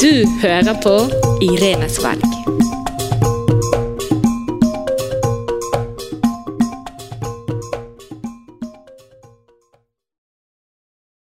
Du 0.00 0.26
hører 0.42 0.74
på 0.82 0.96
Irenes 1.44 2.00
valg. 2.02 2.59